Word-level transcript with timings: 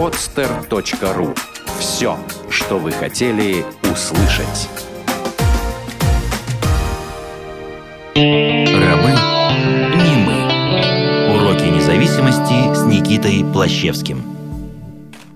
podster.ru 0.00 1.36
Все, 1.78 2.16
что 2.48 2.78
вы 2.78 2.90
хотели 2.90 3.66
услышать. 3.82 4.70
Рабы 8.14 9.10
не 10.00 10.16
мы. 10.24 11.36
Уроки 11.36 11.68
независимости 11.68 12.74
с 12.74 12.86
Никитой 12.86 13.44
Плащевским. 13.52 14.22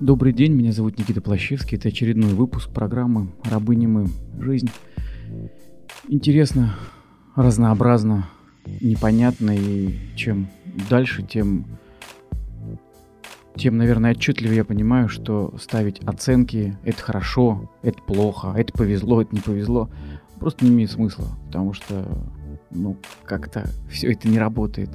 Добрый 0.01 0.33
день, 0.33 0.55
меня 0.55 0.73
зовут 0.73 0.99
Никита 0.99 1.21
Плащевский. 1.21 1.77
Это 1.77 1.89
очередной 1.89 2.33
выпуск 2.33 2.71
программы 2.71 3.35
«Рабы 3.45 3.77
не 3.77 3.87
мы. 3.87 4.09
Жизнь». 4.41 4.71
Интересно, 6.09 6.75
разнообразно, 7.37 8.31
непонятно, 8.81 9.55
и 9.55 9.95
чем 10.17 10.49
дальше, 10.89 11.23
тем, 11.23 11.67
тем, 13.57 13.77
наверное, 13.77 14.13
отчетливее 14.13 14.57
я 14.59 14.65
понимаю, 14.65 15.09
что 15.09 15.55
ставить 15.59 16.01
оценки– 16.01 16.77
это 16.85 17.01
хорошо, 17.03 17.71
это 17.83 18.03
плохо, 18.03 18.55
это 18.57 18.73
повезло, 18.73 19.23
это 19.23 19.35
не 19.35 19.41
повезло, 19.41 19.91
просто 20.41 20.65
не 20.65 20.71
имеет 20.73 20.91
смысла, 20.91 21.29
потому 21.47 21.73
что, 21.73 22.07
ну, 22.71 22.97
как-то 23.25 23.69
все 23.91 24.13
это 24.13 24.29
не 24.29 24.39
работает. 24.39 24.91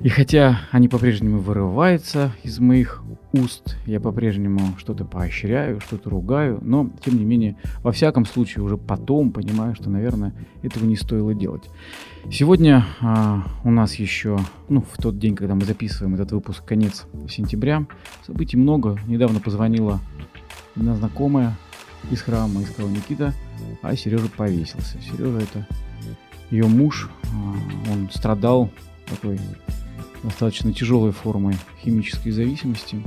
И 0.00 0.08
хотя 0.08 0.60
они 0.70 0.88
по-прежнему 0.88 1.38
вырываются 1.38 2.32
из 2.42 2.58
моих 2.58 3.02
уст, 3.32 3.76
я 3.86 4.00
по-прежнему 4.00 4.76
что-то 4.76 5.04
поощряю, 5.04 5.80
что-то 5.80 6.10
ругаю, 6.10 6.58
но, 6.62 6.90
тем 7.04 7.16
не 7.16 7.24
менее, 7.24 7.56
во 7.82 7.92
всяком 7.92 8.26
случае, 8.26 8.64
уже 8.64 8.76
потом 8.76 9.32
понимаю, 9.32 9.74
что, 9.74 9.88
наверное, 9.90 10.34
этого 10.62 10.84
не 10.84 10.96
стоило 10.96 11.32
делать. 11.32 11.64
Сегодня 12.30 12.84
а, 13.00 13.44
у 13.64 13.70
нас 13.70 13.94
еще, 13.94 14.38
ну, 14.68 14.82
в 14.82 15.00
тот 15.00 15.18
день, 15.18 15.36
когда 15.36 15.54
мы 15.54 15.64
записываем 15.64 16.14
этот 16.14 16.32
выпуск, 16.32 16.64
конец 16.64 17.06
сентября, 17.28 17.86
событий 18.26 18.56
много. 18.56 18.98
Недавно 19.06 19.40
позвонила 19.40 20.00
одна 20.76 20.96
знакомая 20.96 21.56
из 22.10 22.20
храма 22.20 22.60
и 22.60 22.64
сказала, 22.64 22.90
Никита, 22.90 23.32
а 23.82 23.96
Сережа 23.96 24.28
повесился. 24.36 24.98
Сережа 25.00 25.38
это 25.38 25.66
ее 26.50 26.66
муж, 26.66 27.08
а, 27.24 27.92
он 27.92 28.10
страдал 28.12 28.70
такой 29.06 29.38
достаточно 30.24 30.72
тяжелой 30.72 31.12
формой 31.12 31.56
химической 31.82 32.30
зависимости. 32.30 33.02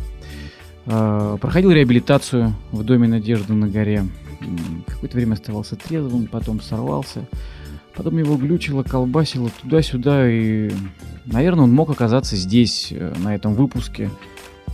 А, 0.85 1.37
проходил 1.37 1.71
реабилитацию 1.71 2.53
в 2.71 2.83
доме 2.83 3.07
Надежды 3.07 3.53
на 3.53 3.67
горе. 3.67 4.05
Какое-то 4.85 5.17
время 5.17 5.33
оставался 5.33 5.75
трезвым, 5.75 6.27
потом 6.27 6.61
сорвался. 6.61 7.27
Потом 7.95 8.17
его 8.19 8.37
глючило, 8.37 8.83
колбасило 8.83 9.49
туда-сюда. 9.61 10.29
И, 10.29 10.71
наверное, 11.25 11.63
он 11.63 11.73
мог 11.73 11.89
оказаться 11.89 12.35
здесь, 12.35 12.89
э, 12.91 13.13
на 13.17 13.33
этом 13.33 13.55
выпуске, 13.55 14.11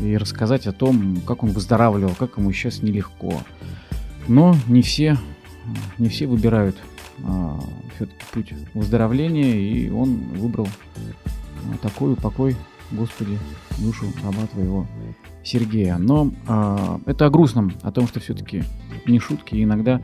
и 0.01 0.17
рассказать 0.17 0.67
о 0.67 0.73
том, 0.73 1.21
как 1.25 1.43
он 1.43 1.51
выздоравливал, 1.51 2.13
как 2.17 2.37
ему 2.37 2.51
сейчас 2.51 2.81
нелегко. 2.81 3.41
Но 4.27 4.55
не 4.67 4.81
все, 4.81 5.17
не 5.97 6.09
все 6.09 6.27
выбирают 6.27 6.75
а, 7.23 7.59
все-таки 7.95 8.19
путь 8.31 8.53
выздоровления, 8.73 9.55
и 9.55 9.89
он 9.89 10.15
выбрал 10.33 10.67
такой 11.81 12.13
упокой, 12.13 12.55
Господи, 12.91 13.37
душу 13.79 14.05
раба 14.23 14.45
твоего 14.51 14.85
Сергея. 15.43 15.97
Но 15.97 16.31
э, 16.47 16.97
это 17.07 17.25
о 17.25 17.29
грустном, 17.29 17.73
о 17.81 17.91
том, 17.91 18.07
что 18.07 18.19
все-таки 18.19 18.63
не 19.05 19.19
шутки, 19.19 19.61
иногда 19.61 20.01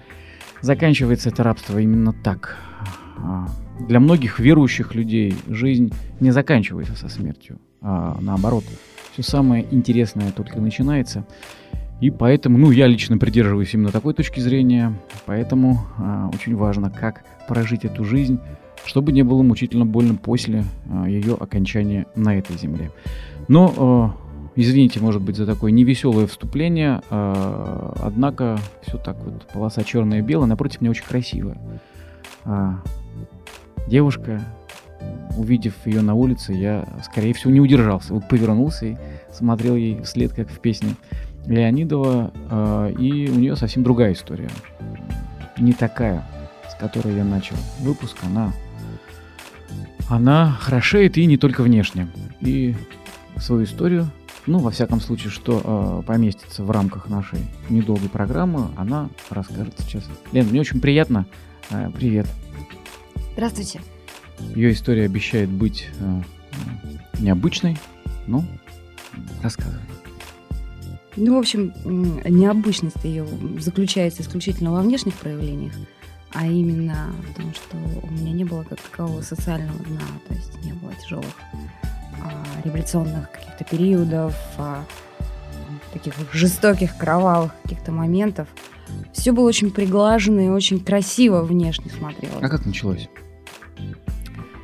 заканчивается 0.61 1.29
это 1.29 1.43
рабство 1.43 1.77
именно 1.79 2.13
так. 2.13 2.57
А, 3.17 3.47
для 3.87 3.99
многих 3.99 4.39
верующих 4.39 4.95
людей 4.95 5.35
жизнь 5.47 5.93
не 6.19 6.31
заканчивается 6.31 6.95
со 6.95 7.09
смертью, 7.09 7.59
а 7.81 8.17
наоборот, 8.19 8.63
все 9.13 9.23
самое 9.23 9.65
интересное 9.71 10.31
только 10.31 10.59
начинается. 10.59 11.25
И 12.01 12.11
поэтому, 12.11 12.57
ну, 12.57 12.71
я 12.71 12.87
лично 12.87 13.17
придерживаюсь 13.17 13.73
именно 13.73 13.91
такой 13.91 14.13
точки 14.13 14.39
зрения, 14.39 14.93
поэтому 15.25 15.85
э, 15.97 16.29
очень 16.33 16.55
важно, 16.55 16.89
как 16.89 17.25
прожить 17.47 17.83
эту 17.83 18.05
жизнь 18.05 18.39
чтобы 18.85 19.11
не 19.11 19.23
было 19.23 19.43
мучительно 19.43 19.85
больно 19.85 20.15
после 20.15 20.63
а, 20.89 21.07
ее 21.07 21.35
окончания 21.35 22.07
на 22.15 22.37
этой 22.37 22.57
земле. 22.57 22.91
Но, 23.47 23.73
а, 23.77 24.11
извините, 24.55 24.99
может 24.99 25.21
быть, 25.21 25.35
за 25.35 25.45
такое 25.45 25.71
невеселое 25.71 26.27
вступление, 26.27 27.01
а, 27.09 27.93
однако 28.01 28.57
все 28.81 28.97
так 28.97 29.17
вот, 29.23 29.47
полоса 29.53 29.83
черная 29.83 30.19
и 30.19 30.21
белая, 30.21 30.47
напротив 30.47 30.81
меня 30.81 30.91
очень 30.91 31.05
красивая. 31.05 31.57
Девушка, 33.87 34.41
увидев 35.37 35.73
ее 35.85 36.01
на 36.01 36.13
улице, 36.15 36.53
я, 36.53 36.87
скорее 37.03 37.33
всего, 37.33 37.51
не 37.51 37.59
удержался. 37.59 38.13
Вот 38.13 38.27
повернулся 38.27 38.85
и 38.87 38.97
смотрел 39.31 39.75
ей 39.75 40.01
вслед, 40.01 40.33
как 40.33 40.49
в 40.49 40.59
песне 40.59 40.95
Леонидова, 41.45 42.89
и 42.97 43.29
у 43.29 43.35
нее 43.35 43.55
совсем 43.55 43.83
другая 43.83 44.13
история. 44.13 44.49
Не 45.57 45.73
такая, 45.73 46.23
с 46.69 46.75
которой 46.75 47.15
я 47.15 47.23
начал 47.23 47.55
выпуск, 47.81 48.17
она 48.23 48.53
она 50.09 50.51
хорошеет 50.59 51.17
и 51.17 51.25
не 51.25 51.37
только 51.37 51.61
внешне. 51.61 52.07
И 52.41 52.75
свою 53.37 53.63
историю, 53.63 54.09
ну, 54.47 54.59
во 54.59 54.71
всяком 54.71 54.99
случае, 54.99 55.29
что 55.29 56.01
э, 56.01 56.07
поместится 56.07 56.63
в 56.63 56.71
рамках 56.71 57.07
нашей 57.07 57.39
недолгой 57.69 58.09
программы, 58.09 58.69
она 58.75 59.09
расскажет 59.29 59.75
сейчас. 59.77 60.03
Лен, 60.31 60.47
мне 60.47 60.61
очень 60.61 60.81
приятно. 60.81 61.25
Э, 61.69 61.89
привет. 61.95 62.25
Здравствуйте. 63.33 63.81
Ее 64.55 64.73
история 64.73 65.05
обещает 65.05 65.49
быть 65.49 65.87
э, 65.99 66.21
необычной. 67.19 67.77
Ну, 68.25 68.43
рассказывай. 69.43 69.79
Ну, 71.15 71.35
в 71.35 71.39
общем, 71.39 71.73
необычность 72.25 73.03
ее 73.03 73.27
заключается 73.59 74.21
исключительно 74.21 74.71
во 74.71 74.81
внешних 74.81 75.13
проявлениях 75.15 75.73
а 76.33 76.45
именно 76.45 77.13
потому 77.27 77.53
что 77.53 77.77
у 78.03 78.11
меня 78.11 78.31
не 78.31 78.43
было 78.43 78.63
как 78.63 78.79
такового 78.79 79.21
социального 79.21 79.79
дна, 79.85 80.01
то 80.27 80.33
есть 80.33 80.63
не 80.63 80.73
было 80.73 80.93
тяжелых 80.95 81.33
а, 82.23 82.43
революционных 82.63 83.31
каких-то 83.31 83.63
периодов, 83.63 84.35
а, 84.57 84.83
таких 85.93 86.13
жестоких, 86.33 86.97
кровавых 86.97 87.51
каких-то 87.63 87.91
моментов. 87.91 88.47
Все 89.13 89.31
было 89.31 89.47
очень 89.47 89.71
приглажено 89.71 90.41
и 90.41 90.47
очень 90.47 90.79
красиво 90.79 91.41
внешне 91.41 91.91
смотрелось. 91.91 92.41
А 92.41 92.49
как 92.49 92.65
началось? 92.65 93.09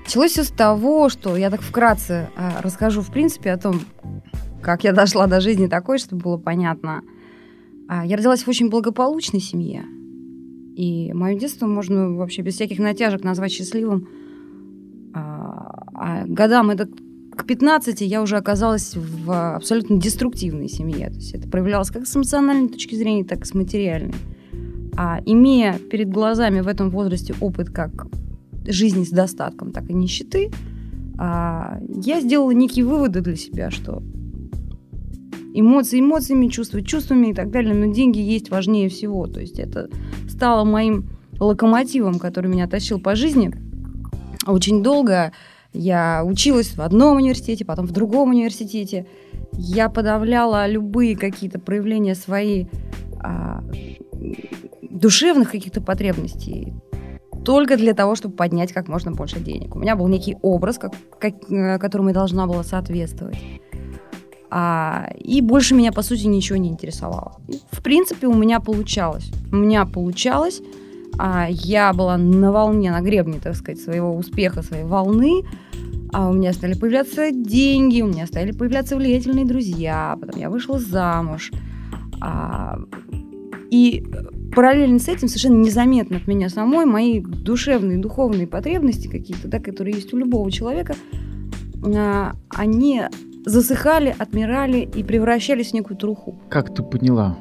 Началось 0.03 0.31
все 0.31 0.43
с 0.43 0.49
того, 0.49 1.09
что 1.09 1.35
я 1.35 1.49
так 1.49 1.61
вкратце 1.61 2.29
а, 2.35 2.61
расскажу, 2.61 3.01
в 3.01 3.11
принципе, 3.11 3.51
о 3.51 3.57
том, 3.57 3.81
как 4.61 4.83
я 4.83 4.93
дошла 4.93 5.27
до 5.27 5.41
жизни 5.41 5.67
такой, 5.67 5.97
чтобы 5.97 6.21
было 6.21 6.37
понятно. 6.37 7.01
А, 7.87 8.05
я 8.05 8.17
родилась 8.17 8.43
в 8.43 8.47
очень 8.47 8.69
благополучной 8.69 9.39
семье. 9.39 9.83
И 10.75 11.13
мое 11.13 11.39
детство 11.39 11.67
можно 11.67 12.11
вообще 12.11 12.41
без 12.41 12.55
всяких 12.55 12.79
натяжек 12.79 13.23
назвать 13.23 13.51
счастливым. 13.51 14.09
А, 15.13 15.83
а 15.93 16.25
годам 16.27 16.69
это 16.69 16.89
к 17.35 17.45
15 17.45 18.01
я 18.01 18.21
уже 18.21 18.37
оказалась 18.37 18.95
в 18.95 19.55
абсолютно 19.55 19.99
деструктивной 19.99 20.67
семье. 20.67 21.09
То 21.09 21.15
есть 21.15 21.33
это 21.33 21.47
проявлялось 21.47 21.89
как 21.89 22.05
с 22.05 22.15
эмоциональной 22.15 22.69
точки 22.69 22.95
зрения, 22.95 23.23
так 23.23 23.43
и 23.43 23.45
с 23.45 23.53
материальной. 23.53 24.15
А 24.97 25.21
имея 25.25 25.73
перед 25.73 26.09
глазами 26.09 26.61
в 26.61 26.67
этом 26.67 26.89
возрасте 26.89 27.33
опыт 27.39 27.69
как 27.69 28.07
жизни 28.65 29.03
с 29.03 29.09
достатком, 29.09 29.71
так 29.71 29.89
и 29.89 29.93
нищеты, 29.93 30.51
а, 31.17 31.79
я 31.89 32.19
сделала 32.19 32.51
некие 32.51 32.85
выводы 32.85 33.21
для 33.21 33.35
себя, 33.35 33.71
что 33.71 34.01
эмоции 35.53 35.99
эмоциями, 35.99 36.47
чувства 36.47 36.81
чувствами 36.81 37.27
и 37.27 37.33
так 37.33 37.49
далее, 37.51 37.73
но 37.73 37.93
деньги 37.93 38.19
есть 38.19 38.49
важнее 38.49 38.89
всего. 38.89 39.27
То 39.27 39.39
есть 39.39 39.59
это 39.59 39.89
стало 40.35 40.63
моим 40.63 41.09
локомотивом, 41.40 42.19
который 42.19 42.47
меня 42.47 42.68
тащил 42.68 43.00
по 43.00 43.16
жизни. 43.16 43.51
Очень 44.46 44.84
долго 44.84 45.31
я 45.73 46.23
училась 46.23 46.75
в 46.75 46.81
одном 46.81 47.18
университете, 47.18 47.66
потом 47.66 47.85
в 47.85 47.91
другом 47.91 48.29
университете. 48.29 49.07
Я 49.53 49.90
подавляла 49.90 50.68
любые 50.68 51.18
какие-то 51.18 51.59
проявления 51.59 52.16
своей 52.16 52.70
а, 53.20 53.64
душевных 54.82 55.52
каких-то 55.52 55.82
потребностей 55.82 56.73
только 57.43 57.78
для 57.78 57.93
того, 57.93 58.16
чтобы 58.16 58.35
поднять 58.35 58.73
как 58.73 58.88
можно 58.88 59.11
больше 59.11 59.40
денег. 59.40 59.76
У 59.76 59.79
меня 59.79 59.96
был 59.96 60.08
некий 60.08 60.35
образ, 60.41 60.78
как, 60.78 60.93
как, 61.20 61.34
э, 61.52 61.78
которому 61.78 62.09
я 62.09 62.16
должна 62.16 62.47
была 62.47 62.64
соответствовать. 62.64 63.38
А, 64.57 65.09
и 65.19 65.41
больше 65.41 65.75
меня, 65.75 65.91
по 65.91 66.02
сути, 66.02 66.28
ничего 66.28 66.57
не 66.57 66.69
интересовало. 66.69 67.34
в 67.72 67.84
принципе, 67.84 68.28
у 68.28 68.34
меня 68.34 68.61
получалось. 68.61 69.29
У 69.52 69.57
меня 69.57 69.85
получалось. 69.85 70.61
А, 71.17 71.47
я 71.49 71.91
была 71.91 72.16
на 72.17 72.53
волне, 72.53 72.90
на 72.90 73.02
гребне, 73.02 73.41
так 73.43 73.57
сказать, 73.57 73.81
своего 73.81 74.16
успеха, 74.16 74.61
своей 74.61 74.85
волны. 74.85 75.43
А 76.13 76.29
у 76.29 76.34
меня 76.34 76.53
стали 76.53 76.73
появляться 76.73 77.31
деньги, 77.31 77.99
у 77.99 78.07
меня 78.07 78.28
стали 78.28 78.53
появляться 78.53 78.96
влиятельные 78.96 79.43
друзья. 79.43 80.17
Потом 80.22 80.40
я 80.40 80.49
вышла 80.49 80.79
замуж. 80.79 81.52
А, 82.22 82.79
и 83.69 84.05
параллельно 84.55 84.99
с 84.99 85.09
этим 85.09 85.28
совершенно 85.28 85.61
незаметно 85.61 86.16
от 86.16 86.28
меня 86.28 86.47
самой 86.47 86.85
мои 86.85 87.19
душевные, 87.19 87.97
духовные 87.97 88.47
потребности 88.47 89.09
какие-то, 89.09 89.49
да, 89.49 89.59
которые 89.59 89.96
есть 89.96 90.13
у 90.13 90.17
любого 90.17 90.49
человека, 90.49 90.96
а, 91.84 92.37
они 92.47 93.02
засыхали, 93.45 94.15
отмирали 94.17 94.79
и 94.79 95.03
превращались 95.03 95.71
в 95.71 95.73
некую 95.73 95.97
труху. 95.97 96.35
Как 96.49 96.73
ты 96.73 96.83
поняла 96.83 97.37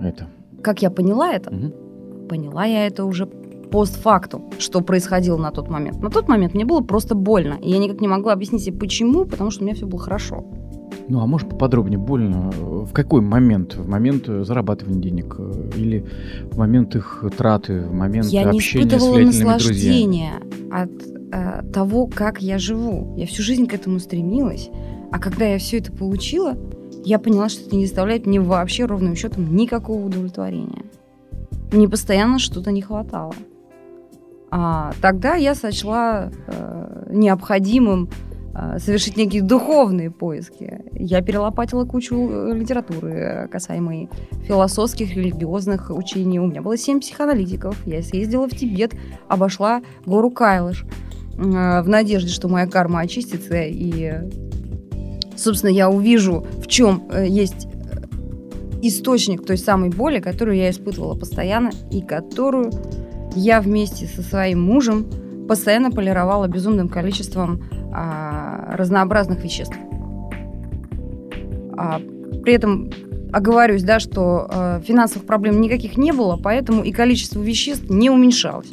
это? 0.00 0.26
Как 0.62 0.82
я 0.82 0.90
поняла 0.90 1.32
это? 1.32 1.52
Мгм. 1.52 1.72
Поняла 2.28 2.64
я 2.64 2.86
это 2.86 3.04
уже 3.04 3.26
постфактум, 3.26 4.50
что 4.58 4.80
происходило 4.80 5.36
на 5.36 5.50
тот 5.50 5.68
момент. 5.68 6.00
На 6.02 6.10
тот 6.10 6.28
момент 6.28 6.54
мне 6.54 6.64
было 6.64 6.80
просто 6.80 7.14
больно, 7.14 7.54
и 7.60 7.70
я 7.70 7.78
никак 7.78 8.00
не 8.00 8.08
могла 8.08 8.32
объяснить 8.32 8.62
себе, 8.62 8.78
почему, 8.78 9.24
потому 9.24 9.50
что 9.50 9.62
у 9.62 9.66
меня 9.66 9.74
все 9.74 9.86
было 9.86 10.00
хорошо. 10.00 10.44
Ну, 11.08 11.20
а 11.20 11.26
можешь 11.26 11.46
поподробнее, 11.46 11.98
больно? 11.98 12.50
В 12.50 12.92
какой 12.92 13.20
момент? 13.20 13.74
В 13.74 13.88
момент 13.88 14.28
э, 14.28 14.44
зарабатывания 14.44 15.00
денег? 15.00 15.36
э, 15.38 15.70
Или 15.76 16.06
в 16.50 16.56
момент 16.56 16.96
их 16.96 17.24
траты? 17.36 17.80
В 17.82 17.92
момент 17.92 18.26
я 18.28 18.44
не 18.44 18.58
общения 18.58 18.84
с 18.84 18.86
испытывала 18.86 19.14
влиятельными 19.14 19.58
друзьями? 19.58 20.04
наслаждения 20.04 20.32
от 20.70 20.90
э, 21.32 21.72
того, 21.72 22.06
как 22.06 22.40
я 22.40 22.58
живу. 22.58 23.14
Я 23.18 23.26
всю 23.26 23.42
жизнь 23.42 23.66
к 23.66 23.74
этому 23.74 23.98
стремилась, 23.98 24.70
а 25.14 25.20
когда 25.20 25.44
я 25.44 25.58
все 25.58 25.78
это 25.78 25.92
получила, 25.92 26.56
я 27.04 27.20
поняла, 27.20 27.48
что 27.48 27.64
это 27.64 27.76
не 27.76 27.84
доставляет 27.84 28.26
мне 28.26 28.40
вообще 28.40 28.84
ровным 28.84 29.14
счетом 29.14 29.54
никакого 29.54 30.06
удовлетворения. 30.06 30.82
Мне 31.70 31.88
постоянно 31.88 32.40
что-то 32.40 32.72
не 32.72 32.82
хватало. 32.82 33.32
А 34.50 34.92
тогда 35.00 35.36
я 35.36 35.54
сочла 35.54 36.32
э, 36.48 37.06
необходимым 37.10 38.10
э, 38.56 38.80
совершить 38.80 39.16
некие 39.16 39.42
духовные 39.42 40.10
поиски. 40.10 40.80
Я 40.90 41.22
перелопатила 41.22 41.84
кучу 41.84 42.16
э, 42.16 42.52
литературы 42.52 43.12
э, 43.12 43.46
касаемой 43.46 44.10
философских, 44.48 45.14
религиозных 45.14 45.90
учений. 45.90 46.40
У 46.40 46.46
меня 46.48 46.60
было 46.60 46.76
семь 46.76 46.98
психоаналитиков. 46.98 47.86
Я 47.86 48.02
съездила 48.02 48.48
в 48.48 48.50
Тибет, 48.50 48.94
обошла 49.28 49.80
гору 50.04 50.32
Кайлыш 50.32 50.84
в 51.36 51.84
надежде, 51.86 52.30
что 52.30 52.48
моя 52.48 52.66
карма 52.66 53.00
очистится 53.00 53.62
и, 53.62 54.12
собственно, 55.36 55.70
я 55.70 55.88
увижу, 55.90 56.46
в 56.62 56.66
чем 56.66 57.04
э, 57.10 57.26
есть 57.28 57.66
э, 57.66 58.02
источник 58.82 59.44
той 59.44 59.58
самой 59.58 59.90
боли, 59.90 60.20
которую 60.20 60.56
я 60.56 60.70
испытывала 60.70 61.14
постоянно 61.14 61.70
и 61.90 62.00
которую 62.00 62.70
я 63.34 63.60
вместе 63.60 64.06
со 64.06 64.22
своим 64.22 64.62
мужем 64.62 65.06
постоянно 65.48 65.90
полировала 65.90 66.46
безумным 66.48 66.88
количеством 66.88 67.62
а, 67.92 68.74
разнообразных 68.76 69.42
веществ. 69.44 69.76
А, 71.76 72.00
при 72.42 72.54
этом 72.54 72.90
оговорюсь, 73.32 73.82
да, 73.82 73.98
что 73.98 74.48
э, 74.48 74.80
финансовых 74.86 75.26
проблем 75.26 75.60
никаких 75.60 75.96
не 75.96 76.12
было, 76.12 76.36
поэтому 76.36 76.84
и 76.84 76.92
количество 76.92 77.40
веществ 77.40 77.90
не 77.90 78.08
уменьшалось. 78.08 78.70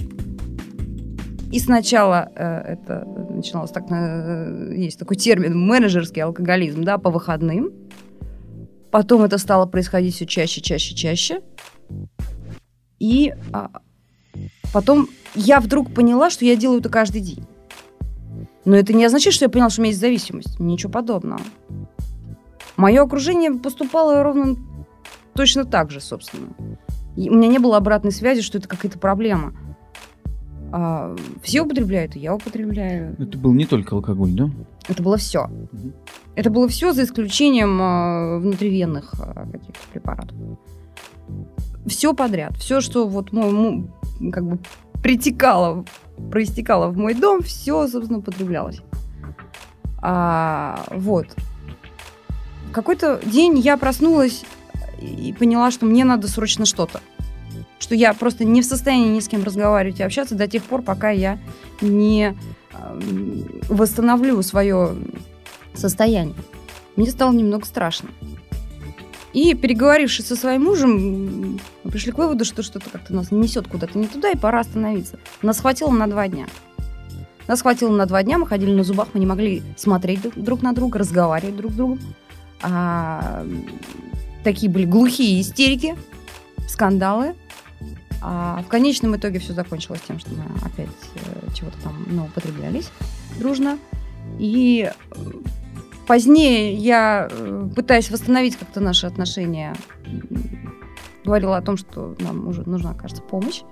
И 1.52 1.60
сначала 1.60 2.32
э, 2.34 2.74
это 2.74 3.06
начиналось 3.30 3.72
так, 3.72 3.84
э, 3.92 4.74
есть 4.76 4.98
такой 4.98 5.18
термин 5.18 5.60
менеджерский 5.60 6.22
алкоголизм, 6.22 6.84
да, 6.84 6.98
по 6.98 7.10
выходным. 7.10 7.72
Потом 8.90 9.24
это 9.24 9.38
стало 9.38 9.66
происходить 9.66 10.16
все 10.16 10.26
чаще, 10.26 10.62
чаще, 10.62 10.96
чаще. 10.96 11.42
И 13.00 13.34
а, 13.52 13.82
потом 14.74 15.08
я 15.36 15.60
вдруг 15.60 15.94
поняла, 15.94 16.30
что 16.30 16.46
я 16.46 16.56
делаю 16.56 16.80
это 16.80 16.90
каждый 16.90 17.22
день. 17.22 17.46
Но 18.64 18.76
это 18.76 18.94
не 18.94 19.04
означает, 19.04 19.34
что 19.34 19.46
я 19.46 19.50
поняла, 19.50 19.70
что 19.70 19.82
у 19.82 19.84
меня 19.84 19.92
есть 19.92 20.02
зависимость. 20.02 20.60
Ничего 20.60 20.92
подобного. 20.92 21.42
Мое 22.78 23.02
окружение 23.02 23.52
поступало 23.54 24.24
ровно 24.24 24.56
точно 25.34 25.66
так 25.66 25.92
же, 25.92 26.00
собственно. 26.00 26.50
И 27.18 27.30
у 27.30 27.36
меня 27.36 27.48
не 27.48 27.60
было 27.60 27.78
обратной 27.78 28.12
связи, 28.12 28.42
что 28.42 28.58
это 28.58 28.68
какая-то 28.68 29.00
проблема. 29.00 29.54
А, 30.74 31.16
все 31.44 31.62
употребляют, 31.62 32.16
и 32.16 32.20
я 32.20 32.34
употребляю. 32.34 33.16
Это 33.20 33.38
был 33.38 33.54
не 33.54 33.66
только 33.66 33.96
алкоголь, 33.96 34.32
да? 34.32 34.50
Это 34.88 35.04
было 35.04 35.18
все. 35.18 35.48
Мгм. 35.48 35.94
Это 36.36 36.50
было 36.50 36.68
все 36.70 36.94
за 36.94 37.04
исключением 37.04 37.78
а, 37.82 38.38
внутривенных 38.40 39.14
а, 39.20 39.46
каких-то 39.52 39.88
препаратов. 39.92 40.38
Все 41.86 42.14
подряд. 42.14 42.56
Все, 42.58 42.80
что 42.80 43.08
вот 43.08 43.34
мой, 43.34 43.52
му- 43.52 43.92
как 44.32 44.46
бы 44.46 44.60
притекало, 45.02 45.84
проистекало 46.32 46.88
в 46.90 46.98
мой 46.98 47.16
дом, 47.16 47.42
все, 47.42 47.88
собственно, 47.88 48.20
употреблялось. 48.20 48.82
А, 50.02 50.84
вот. 50.92 51.28
В 52.70 52.72
какой-то 52.72 53.20
день 53.26 53.60
я 53.60 53.78
проснулась 53.78 54.46
и 55.02 55.36
поняла, 55.38 55.72
что 55.72 55.86
мне 55.86 56.06
надо 56.06 56.28
срочно 56.28 56.66
что-то. 56.66 57.02
Что 57.82 57.96
я 57.96 58.14
просто 58.14 58.46
не 58.46 58.62
в 58.62 58.66
состоянии 58.66 59.10
ни 59.10 59.20
с 59.20 59.28
кем 59.28 59.44
разговаривать 59.44 60.00
и 60.00 60.04
общаться 60.04 60.36
до 60.36 60.48
тех 60.48 60.64
пор, 60.64 60.84
пока 60.84 61.10
я 61.10 61.40
не 61.82 62.38
ам, 62.74 63.44
восстановлю 63.70 64.40
свое 64.44 64.96
состояние. 65.74 66.36
Мне 66.96 67.10
стало 67.10 67.34
немного 67.34 67.66
страшно. 67.66 68.10
И 69.34 69.56
переговорившись 69.56 70.28
со 70.28 70.36
своим 70.36 70.66
мужем, 70.66 71.60
мы 71.84 71.92
пришли 71.92 72.12
к 72.12 72.20
выводу, 72.20 72.46
что 72.46 72.62
что-то 72.62 72.88
как-то 72.92 73.16
нас 73.16 73.32
несет 73.32 73.68
куда-то 73.68 73.98
не 73.98 74.06
туда, 74.06 74.30
и 74.30 74.38
пора 74.38 74.60
остановиться. 74.60 75.18
Нас 75.42 75.60
хватило 75.60 75.90
на 75.90 76.06
два 76.08 76.28
дня. 76.28 76.46
Нас 77.48 77.64
хватило 77.64 77.92
на 77.96 78.06
два 78.06 78.22
дня, 78.22 78.38
мы 78.38 78.46
ходили 78.46 78.74
на 78.74 78.84
зубах, 78.84 79.08
мы 79.14 79.20
не 79.20 79.26
могли 79.26 79.64
смотреть 79.76 80.22
друг- 80.36 80.62
на 80.62 80.74
друга, 80.74 81.00
разговаривать 81.00 81.58
друг 81.58 81.72
с 81.72 81.76
другом. 81.76 82.00
А, 82.62 83.44
такие 84.44 84.72
были 84.72 84.86
глухие 84.86 85.42
истерики, 85.42 85.98
скандалы. 86.68 87.34
А 88.22 88.62
в 88.64 88.68
конечном 88.68 89.16
итоге 89.16 89.40
все 89.40 89.54
закончилось 89.54 90.02
тем, 90.08 90.20
что 90.20 90.30
мы 90.32 90.44
опять 90.64 90.90
э, 91.16 91.54
чего-то 91.56 91.78
там 91.84 92.06
ну, 92.08 92.26
употреблялись 92.26 92.92
дружно. 93.40 93.80
И 94.38 94.92
э, 94.92 95.16
позднее 96.06 96.76
я, 96.76 97.28
э, 97.32 97.70
пытаясь 97.76 98.12
восстановить 98.12 98.58
как-то 98.58 98.80
наши 98.80 99.08
отношения, 99.08 99.76
говорила 101.26 101.58
о 101.58 101.62
том, 101.64 101.78
что 101.78 102.16
нам 102.20 102.48
уже 102.48 102.62
нужна, 102.70 102.94
кажется, 102.94 103.24
помощь. 103.24 103.64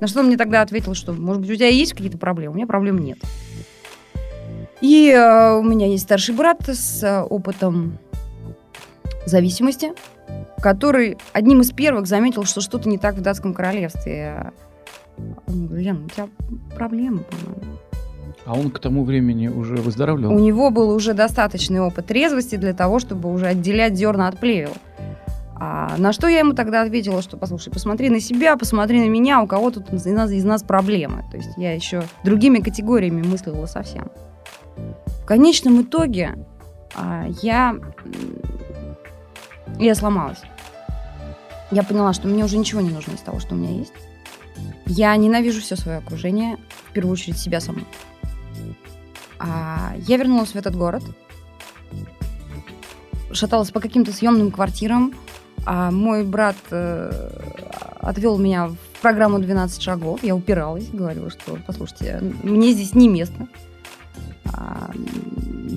На 0.00 0.06
что 0.06 0.20
он 0.20 0.26
мне 0.26 0.36
тогда 0.36 0.62
ответил, 0.62 0.94
что, 0.94 1.12
может 1.12 1.42
быть, 1.42 1.50
у 1.50 1.54
тебя 1.56 1.68
есть 1.68 1.94
какие-то 1.94 2.18
проблемы? 2.18 2.52
У 2.52 2.56
меня 2.56 2.66
проблем 2.68 2.98
нет. 2.98 3.18
И 4.80 5.08
у 5.10 5.62
меня 5.62 5.86
есть 5.86 6.04
старший 6.04 6.34
брат 6.34 6.60
с 6.68 7.24
опытом 7.28 7.98
зависимости, 9.24 9.92
который 10.64 11.18
одним 11.34 11.60
из 11.60 11.72
первых 11.72 12.06
заметил, 12.06 12.44
что 12.44 12.62
что-то 12.62 12.88
не 12.88 12.96
так 12.96 13.16
в 13.16 13.20
датском 13.20 13.52
королевстве. 13.52 14.50
Он 15.46 15.66
говорит, 15.66 15.84
Лен, 15.84 16.04
у 16.06 16.08
тебя 16.08 16.28
проблемы, 16.74 17.18
по-моему. 17.18 17.78
А 18.46 18.54
он 18.54 18.70
к 18.70 18.78
тому 18.78 19.04
времени 19.04 19.48
уже 19.48 19.74
У 19.74 19.82
выздоравливал? 19.82 20.38
него 20.38 20.70
был 20.70 20.88
уже 20.88 21.12
достаточный 21.12 21.80
опыт 21.80 22.06
трезвости 22.06 22.56
для 22.56 22.72
того, 22.72 22.98
чтобы 22.98 23.30
уже 23.30 23.44
отделять 23.44 23.94
зерна 23.94 24.26
от 24.26 24.40
плевел. 24.40 24.72
А 25.54 25.98
на 25.98 26.14
что 26.14 26.28
я 26.28 26.38
ему 26.38 26.54
тогда 26.54 26.80
ответила, 26.80 27.20
что 27.20 27.36
послушай, 27.36 27.70
посмотри 27.70 28.08
на 28.08 28.18
себя, 28.18 28.56
посмотри 28.56 29.04
на 29.04 29.10
меня, 29.10 29.42
у 29.42 29.46
кого 29.46 29.70
тут 29.70 29.92
из 29.92 30.06
нас, 30.06 30.30
из 30.30 30.44
нас 30.46 30.62
проблемы. 30.62 31.24
То 31.30 31.36
есть 31.36 31.50
я 31.58 31.74
еще 31.74 32.04
другими 32.24 32.60
категориями 32.60 33.20
мыслила 33.20 33.66
совсем. 33.66 34.10
В 35.20 35.26
конечном 35.26 35.82
итоге 35.82 36.38
а, 36.94 37.26
я, 37.42 37.76
я 39.78 39.94
сломалась. 39.94 40.40
Я 41.74 41.82
поняла, 41.82 42.12
что 42.12 42.28
мне 42.28 42.44
уже 42.44 42.56
ничего 42.56 42.80
не 42.80 42.90
нужно 42.90 43.14
из 43.14 43.20
того, 43.20 43.40
что 43.40 43.56
у 43.56 43.58
меня 43.58 43.76
есть. 43.76 43.92
Я 44.86 45.16
ненавижу 45.16 45.60
все 45.60 45.74
свое 45.74 45.98
окружение, 45.98 46.56
в 46.88 46.92
первую 46.92 47.12
очередь 47.12 47.36
себя 47.36 47.60
саму. 47.60 47.80
А 49.40 49.94
я 50.06 50.16
вернулась 50.16 50.50
в 50.50 50.56
этот 50.56 50.76
город, 50.76 51.02
шаталась 53.32 53.72
по 53.72 53.80
каким-то 53.80 54.12
съемным 54.12 54.52
квартирам, 54.52 55.14
а 55.66 55.90
мой 55.90 56.22
брат 56.22 56.54
э, 56.70 57.30
отвел 57.98 58.38
меня 58.38 58.68
в 58.68 58.76
программу 59.02 59.40
«12 59.40 59.80
шагов». 59.80 60.22
Я 60.22 60.36
упиралась, 60.36 60.88
говорила, 60.90 61.28
что, 61.28 61.58
послушайте, 61.66 62.20
мне 62.44 62.70
здесь 62.70 62.94
не 62.94 63.08
место. 63.08 63.48
А, 64.44 64.92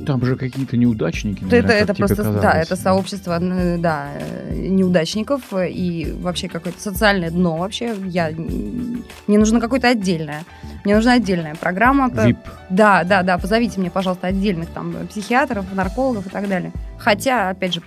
Там 0.07 0.23
же 0.23 0.37
какие-то 0.37 0.77
неудачники. 0.77 1.43
это, 1.43 1.51
наверное, 1.51 1.81
это 1.81 1.93
просто, 1.93 2.23
да, 2.23 2.33
казалось. 2.33 2.65
это 2.65 2.75
сообщество, 2.77 3.39
да, 3.77 4.13
э, 4.17 4.55
неудачников 4.55 5.41
и 5.53 6.15
вообще 6.21 6.47
какое-то 6.47 6.81
социальное 6.81 7.29
дно 7.29 7.57
вообще. 7.57 7.93
Я, 8.05 8.31
мне 8.31 9.37
нужно 9.37 9.59
какое-то 9.59 9.89
отдельное. 9.89 10.45
Мне 10.85 10.95
нужна 10.95 11.13
отдельная 11.13 11.55
программа. 11.55 12.09
Вип. 12.25 12.37
Да, 12.69 13.03
да, 13.03 13.21
да, 13.21 13.37
позовите 13.37 13.81
мне, 13.81 13.91
пожалуйста, 13.91 14.27
отдельных 14.27 14.69
там 14.69 14.95
психиатров, 15.09 15.65
наркологов 15.73 16.25
и 16.25 16.29
так 16.29 16.47
далее. 16.47 16.71
Хотя, 16.97 17.49
опять 17.49 17.73
же, 17.73 17.81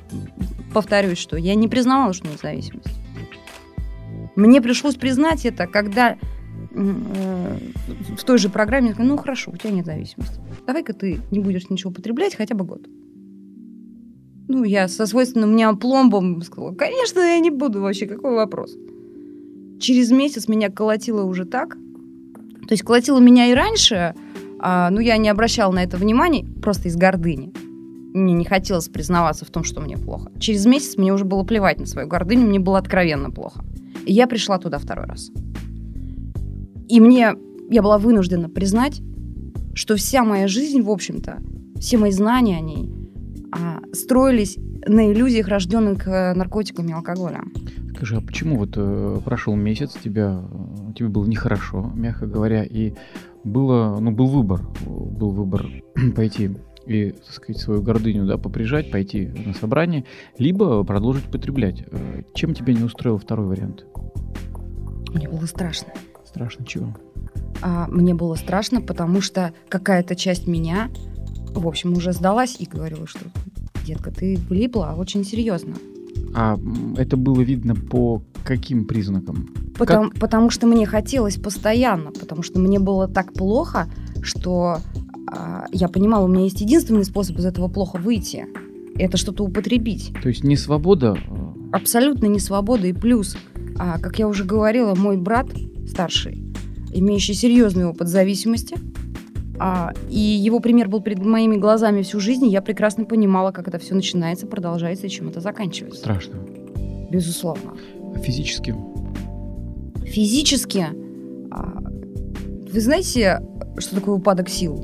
повторюсь, 0.75 1.17
что 1.17 1.39
я 1.39 1.55
не 1.55 1.69
признавала, 1.69 2.13
что 2.13 2.27
у 2.27 2.29
меня 2.29 2.39
зависимость. 2.43 3.01
Мне 4.37 4.61
пришлось 4.61 4.97
признать 4.97 5.47
это, 5.47 5.67
когда 5.67 6.17
в 6.73 8.25
той 8.25 8.39
же 8.39 8.49
программе 8.49 8.95
ну 8.99 9.17
хорошо, 9.17 9.51
у 9.53 9.57
тебя 9.57 9.71
нет 9.71 9.87
зависимости. 9.87 10.41
Давай-ка 10.67 10.93
ты 10.93 11.21
не 11.31 11.41
будешь 11.41 11.69
ничего 11.69 11.91
употреблять 11.91 12.37
хотя 12.37 12.55
бы 12.55 12.65
год. 12.65 12.87
Ну, 14.49 14.65
я 14.65 14.89
со 14.89 15.07
свойственным 15.07 15.53
мне 15.53 15.73
пломбом 15.75 16.43
сказала, 16.43 16.75
конечно, 16.75 17.21
я 17.21 17.39
не 17.39 17.51
буду 17.51 17.81
вообще, 17.81 18.07
какой 18.07 18.35
вопрос. 18.35 18.77
Через 19.81 20.11
месяц 20.11 20.49
меня 20.49 20.71
колотило 20.71 21.23
уже 21.23 21.45
так. 21.45 21.77
То 22.67 22.73
есть 22.73 22.83
колотило 22.83 23.21
меня 23.21 23.47
и 23.47 23.55
раньше, 23.55 24.15
а, 24.59 24.91
ну, 24.91 25.01
я 25.01 25.17
не 25.17 25.29
обращала 25.29 25.73
на 25.73 25.83
это 25.83 25.97
внимания, 25.97 26.45
просто 26.61 26.89
из 26.89 26.97
гордыни. 26.97 27.53
мне 28.13 28.35
не 28.35 28.45
хотелось 28.45 28.89
признаваться 28.89 29.45
в 29.45 29.51
том, 29.51 29.65
что 29.65 29.81
мне 29.81 29.97
плохо. 29.97 30.33
Через 30.39 30.67
месяц 30.67 30.97
мне 30.97 31.13
уже 31.13 31.25
было 31.25 31.45
плевать 31.45 31.79
на 31.79 31.87
свою 31.87 32.09
гордыню, 32.09 32.47
мне 32.47 32.59
было 32.59 32.79
откровенно 32.79 33.31
плохо. 33.31 33.65
И 34.05 34.13
я 34.13 34.27
пришла 34.27 34.59
туда 34.59 34.79
второй 34.79 35.07
раз. 35.07 35.31
И 36.91 36.99
мне, 36.99 37.37
я 37.71 37.83
была 37.83 37.99
вынуждена 37.99 38.49
признать, 38.49 39.01
что 39.75 39.95
вся 39.95 40.25
моя 40.25 40.49
жизнь, 40.49 40.83
в 40.83 40.91
общем-то, 40.91 41.39
все 41.79 41.99
мои 41.99 42.11
знания 42.11 42.59
о 42.59 42.61
ней 42.61 42.93
а, 43.53 43.79
строились 43.93 44.59
на 44.87 45.13
иллюзиях, 45.13 45.47
рожденных 45.47 46.09
э, 46.09 46.35
наркотиками 46.35 46.91
и 46.91 46.93
алкоголем. 46.93 47.53
Скажи, 47.95 48.17
а 48.17 48.21
почему 48.21 48.59
вот 48.59 48.73
э, 48.77 49.21
прошел 49.25 49.55
месяц, 49.55 49.93
тебя, 50.03 50.43
э, 50.43 50.93
тебе 50.95 51.09
было 51.09 51.27
нехорошо, 51.27 51.93
мягко 51.95 52.27
говоря, 52.27 52.65
и 52.65 52.95
было, 53.45 53.99
ну, 54.01 54.11
был 54.11 54.27
выбор, 54.27 54.63
был 54.85 55.31
выбор 55.31 55.67
пойти 56.17 56.57
и, 56.87 57.11
так 57.11 57.31
сказать, 57.31 57.63
свою 57.63 57.83
гордыню, 57.83 58.27
да, 58.27 58.37
поприжать, 58.37 58.91
пойти 58.91 59.31
на 59.47 59.55
собрание, 59.55 60.07
либо 60.39 60.83
продолжить 60.83 61.25
потреблять. 61.25 61.85
Э, 61.93 62.23
чем 62.35 62.55
тебя 62.55 62.75
не 62.75 62.83
устроил 62.83 63.19
второй 63.19 63.47
вариант? 63.47 63.85
Мне 65.15 65.29
было 65.29 65.47
страшно. 65.47 65.93
Страшно 66.31 66.65
чего? 66.65 66.95
А, 67.61 67.89
мне 67.89 68.15
было 68.15 68.37
страшно, 68.37 68.81
потому 68.81 69.21
что 69.21 69.53
какая-то 69.69 70.15
часть 70.15 70.47
меня, 70.47 70.89
в 71.53 71.67
общем, 71.67 71.93
уже 71.95 72.13
сдалась 72.13 72.57
и 72.61 72.67
говорила, 72.67 73.09
что, 73.09 73.19
детка, 73.85 74.13
ты 74.13 74.39
влипла 74.49 74.95
очень 74.97 75.25
серьезно. 75.25 75.75
А 76.33 76.57
это 76.97 77.17
было 77.17 77.41
видно 77.41 77.75
по 77.75 78.23
каким 78.45 78.85
признакам? 78.85 79.53
Потому, 79.77 80.11
как? 80.11 80.21
потому 80.21 80.51
что 80.51 80.69
мне 80.69 80.87
хотелось 80.87 81.37
постоянно, 81.37 82.13
потому 82.13 82.45
что 82.45 82.61
мне 82.61 82.79
было 82.79 83.09
так 83.09 83.33
плохо, 83.33 83.89
что 84.23 84.79
а, 85.27 85.65
я 85.73 85.89
понимала, 85.89 86.27
у 86.27 86.29
меня 86.29 86.45
есть 86.45 86.61
единственный 86.61 87.05
способ 87.05 87.39
из 87.39 87.45
этого 87.45 87.67
плохо 87.67 87.97
выйти. 87.97 88.47
Это 88.95 89.17
что-то 89.17 89.43
употребить. 89.43 90.13
То 90.23 90.29
есть 90.29 90.45
не 90.45 90.57
свобода? 90.57 91.17
А 91.73 91.77
Абсолютно 91.79 92.27
не 92.27 92.39
свобода. 92.39 92.87
И 92.87 92.93
плюс, 92.93 93.37
а, 93.77 93.99
как 93.99 94.21
я 94.21 94.29
уже 94.29 94.45
говорила, 94.45 94.95
мой 94.95 95.17
брат 95.17 95.49
старший, 95.91 96.43
имеющий 96.93 97.35
серьезный 97.35 97.87
опыт 97.87 98.09
зависимости, 98.09 98.77
а, 99.63 99.93
и 100.09 100.19
его 100.19 100.59
пример 100.61 100.89
был 100.89 101.03
перед 101.03 101.23
моими 101.23 101.57
глазами 101.57 102.01
всю 102.01 102.19
жизнь, 102.19 102.47
и 102.47 102.51
я 102.51 102.63
прекрасно 102.63 103.05
понимала, 103.05 103.53
как 103.53 103.69
это 103.69 103.79
все 103.79 103.95
начинается, 103.95 104.47
продолжается 104.47 105.07
и 105.07 105.11
чем 105.11 105.29
это 105.29 105.41
заканчивается. 105.41 106.01
Страшно. 106.01 106.37
Безусловно. 107.11 107.75
А 108.15 108.19
физически? 108.19 108.75
Физически? 110.07 110.87
А, 111.51 111.83
вы 112.73 112.81
знаете, 112.81 113.43
что 113.77 113.97
такое 113.97 114.15
упадок 114.15 114.49
сил? 114.49 114.77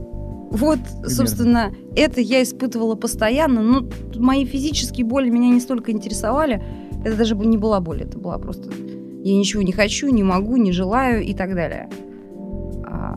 Вот, 0.50 0.78
Примерно. 0.78 1.08
собственно, 1.08 1.74
это 1.96 2.20
я 2.20 2.42
испытывала 2.42 2.96
постоянно. 2.96 3.62
Но 3.62 3.88
мои 4.16 4.44
физические 4.44 5.06
боли 5.06 5.30
меня 5.30 5.48
не 5.48 5.60
столько 5.60 5.90
интересовали. 5.90 6.62
Это 7.04 7.16
даже 7.16 7.34
не 7.34 7.56
была 7.56 7.80
боль, 7.80 8.02
это 8.02 8.18
была 8.18 8.38
просто 8.38 8.68
я 9.28 9.36
ничего 9.36 9.62
не 9.62 9.72
хочу, 9.72 10.08
не 10.08 10.22
могу, 10.22 10.56
не 10.56 10.72
желаю 10.72 11.22
и 11.22 11.34
так 11.34 11.54
далее. 11.54 11.88
А, 12.84 13.16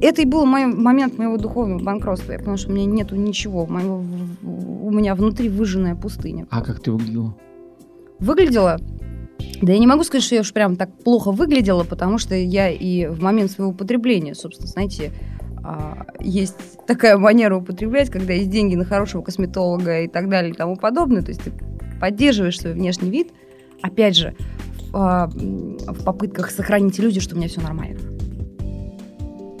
это 0.00 0.22
и 0.22 0.24
был 0.24 0.44
мой 0.46 0.66
момент 0.66 1.18
моего 1.18 1.36
духовного 1.36 1.82
банкротства, 1.82 2.32
потому 2.32 2.56
что 2.56 2.70
у 2.70 2.74
меня 2.74 2.86
нету 2.86 3.16
ничего, 3.16 3.66
моего, 3.66 4.02
у 4.42 4.90
меня 4.90 5.14
внутри 5.14 5.48
выжженная 5.48 5.94
пустыня. 5.94 6.46
А 6.50 6.62
как 6.62 6.80
ты 6.80 6.90
выглядела? 6.92 7.36
Выглядела 8.18 8.78
да 9.62 9.72
я 9.72 9.78
не 9.78 9.86
могу 9.86 10.04
сказать, 10.04 10.24
что 10.24 10.34
я 10.34 10.40
уж 10.42 10.52
прям 10.52 10.76
так 10.76 10.90
плохо 11.04 11.30
выглядела, 11.30 11.84
потому 11.84 12.18
что 12.18 12.34
я 12.34 12.70
и 12.70 13.06
в 13.06 13.22
момент 13.22 13.50
своего 13.50 13.72
употребления, 13.72 14.34
собственно, 14.34 14.68
знаете, 14.68 15.12
а, 15.62 16.06
есть 16.20 16.56
такая 16.86 17.16
манера 17.16 17.56
употреблять, 17.56 18.10
когда 18.10 18.34
есть 18.34 18.50
деньги 18.50 18.74
на 18.74 18.84
хорошего 18.84 19.22
косметолога 19.22 20.02
и 20.02 20.08
так 20.08 20.28
далее 20.28 20.52
и 20.52 20.54
тому 20.54 20.76
подобное. 20.76 21.22
То 21.22 21.30
есть 21.30 21.42
ты 21.42 21.52
поддерживаешь 22.00 22.60
свой 22.60 22.74
внешний 22.74 23.10
вид, 23.10 23.32
опять 23.84 24.16
же, 24.16 24.34
в, 24.92 24.96
а, 24.96 25.26
в 25.26 26.04
попытках 26.04 26.50
сохранить 26.50 26.98
иллюзию, 26.98 27.20
что 27.20 27.34
у 27.34 27.38
меня 27.38 27.48
все 27.48 27.60
нормально. 27.60 28.00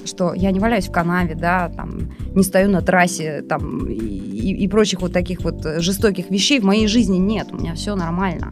Что 0.04 0.34
я 0.34 0.50
не 0.50 0.60
валяюсь 0.60 0.88
в 0.88 0.92
канаве, 0.92 1.34
да, 1.34 1.68
там, 1.68 2.14
не 2.34 2.42
стою 2.42 2.70
на 2.70 2.80
трассе, 2.80 3.42
там, 3.42 3.86
и, 3.86 4.64
и 4.64 4.68
прочих 4.68 5.02
вот 5.02 5.12
таких 5.12 5.40
вот 5.40 5.64
жестоких 5.78 6.30
вещей 6.30 6.60
в 6.60 6.64
моей 6.64 6.86
жизни 6.86 7.18
нет, 7.18 7.48
у 7.52 7.56
меня 7.56 7.74
все 7.74 7.94
нормально. 7.94 8.50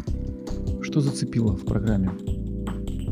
Что 0.83 1.01
зацепило 1.01 1.53
в 1.57 1.65
программе? 1.65 2.11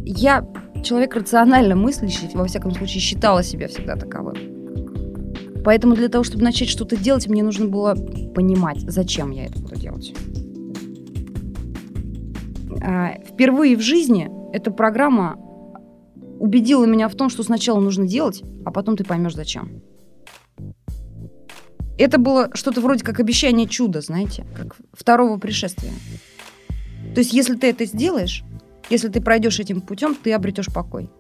Я 0.05 0.47
человек 0.83 1.15
рационально 1.17 1.77
мыслящий, 1.77 2.29
во 2.35 2.47
всяком 2.47 2.73
случае, 2.73 3.01
считала 3.01 3.43
себя 3.43 3.69
всегда 3.69 3.97
таковым. 3.97 4.37
Поэтому 5.65 5.95
для 5.95 6.09
того, 6.09 6.25
чтобы 6.25 6.43
начать 6.43 6.69
что-то 6.69 6.97
делать, 6.97 7.29
мне 7.29 7.43
нужно 7.43 7.67
было 7.67 7.95
понимать, 8.35 8.81
зачем 8.81 9.31
я 9.31 9.47
это 9.47 9.61
буду 9.61 9.77
делать. 9.77 10.15
А, 12.83 13.15
впервые 13.25 13.77
в 13.77 13.81
жизни 13.81 14.31
эта 14.53 14.71
программа 14.71 15.37
убедила 16.39 16.87
меня 16.87 17.09
в 17.09 17.15
том, 17.15 17.29
что 17.29 17.43
сначала 17.43 17.81
нужно 17.81 18.07
делать, 18.07 18.43
а 18.65 18.71
потом 18.71 18.97
ты 18.97 19.05
поймешь, 19.05 19.35
зачем. 19.35 19.83
Это 21.99 22.19
было 22.19 22.51
что-то 22.55 22.81
вроде 22.81 23.05
как 23.05 23.21
обещание 23.21 23.69
чуда, 23.69 24.01
знаете, 24.01 24.47
как 24.57 24.77
второго 24.93 25.39
пришествия. 25.39 25.93
То 27.15 27.21
есть, 27.21 27.35
если 27.35 27.57
ты 27.57 27.69
это 27.69 27.85
сделаешь, 27.85 28.43
если 28.89 29.09
ты 29.09 29.21
пройдешь 29.21 29.61
этим 29.61 29.83
путем, 29.83 30.15
ты 30.15 30.33
обретешь 30.33 30.73
покой. 30.73 31.11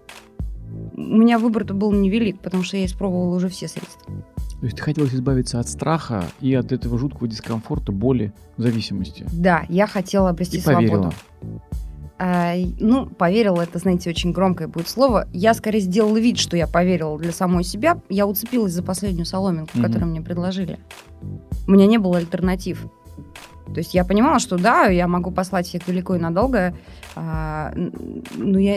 У 0.94 1.16
меня 1.16 1.38
выбор-то 1.38 1.74
был 1.74 1.92
невелик, 1.92 2.40
потому 2.40 2.62
что 2.62 2.78
я 2.78 2.86
испробовала 2.86 3.36
уже 3.36 3.48
все 3.48 3.68
средства. 3.68 4.10
То 4.60 4.66
есть 4.66 4.76
ты 4.76 4.82
хотелось 4.82 5.14
избавиться 5.14 5.58
от 5.58 5.68
страха 5.68 6.24
и 6.40 6.54
от 6.54 6.70
этого 6.70 6.98
жуткого 6.98 7.26
дискомфорта, 7.26 7.92
боли, 7.92 8.32
зависимости. 8.58 9.24
Да, 9.32 9.64
я 9.70 9.86
хотела 9.86 10.28
обрести 10.28 10.58
и 10.58 10.60
свободу. 10.60 10.86
Поверила. 10.86 11.14
А, 12.18 12.52
ну, 12.78 13.06
поверила, 13.06 13.62
это, 13.62 13.78
знаете, 13.78 14.10
очень 14.10 14.32
громкое 14.32 14.68
будет 14.68 14.88
слово. 14.88 15.26
Я 15.32 15.54
скорее 15.54 15.80
сделала 15.80 16.18
вид, 16.18 16.36
что 16.36 16.54
я 16.54 16.66
поверила 16.66 17.18
для 17.18 17.32
самой 17.32 17.64
себя. 17.64 17.98
Я 18.10 18.26
уцепилась 18.26 18.74
за 18.74 18.82
последнюю 18.82 19.24
соломинку, 19.24 19.78
угу. 19.78 19.86
которую 19.86 20.10
мне 20.10 20.20
предложили. 20.20 20.78
У 21.66 21.70
меня 21.70 21.86
не 21.86 21.96
было 21.96 22.18
альтернатив. 22.18 22.84
То 23.64 23.78
есть 23.78 23.94
я 23.94 24.04
понимала, 24.04 24.38
что 24.40 24.58
да, 24.58 24.86
я 24.86 25.08
могу 25.08 25.30
послать 25.30 25.66
всех 25.66 25.86
далеко 25.86 26.16
и 26.16 26.18
надолго, 26.18 26.76
а, 27.14 27.72
но 28.36 28.58
я 28.58 28.76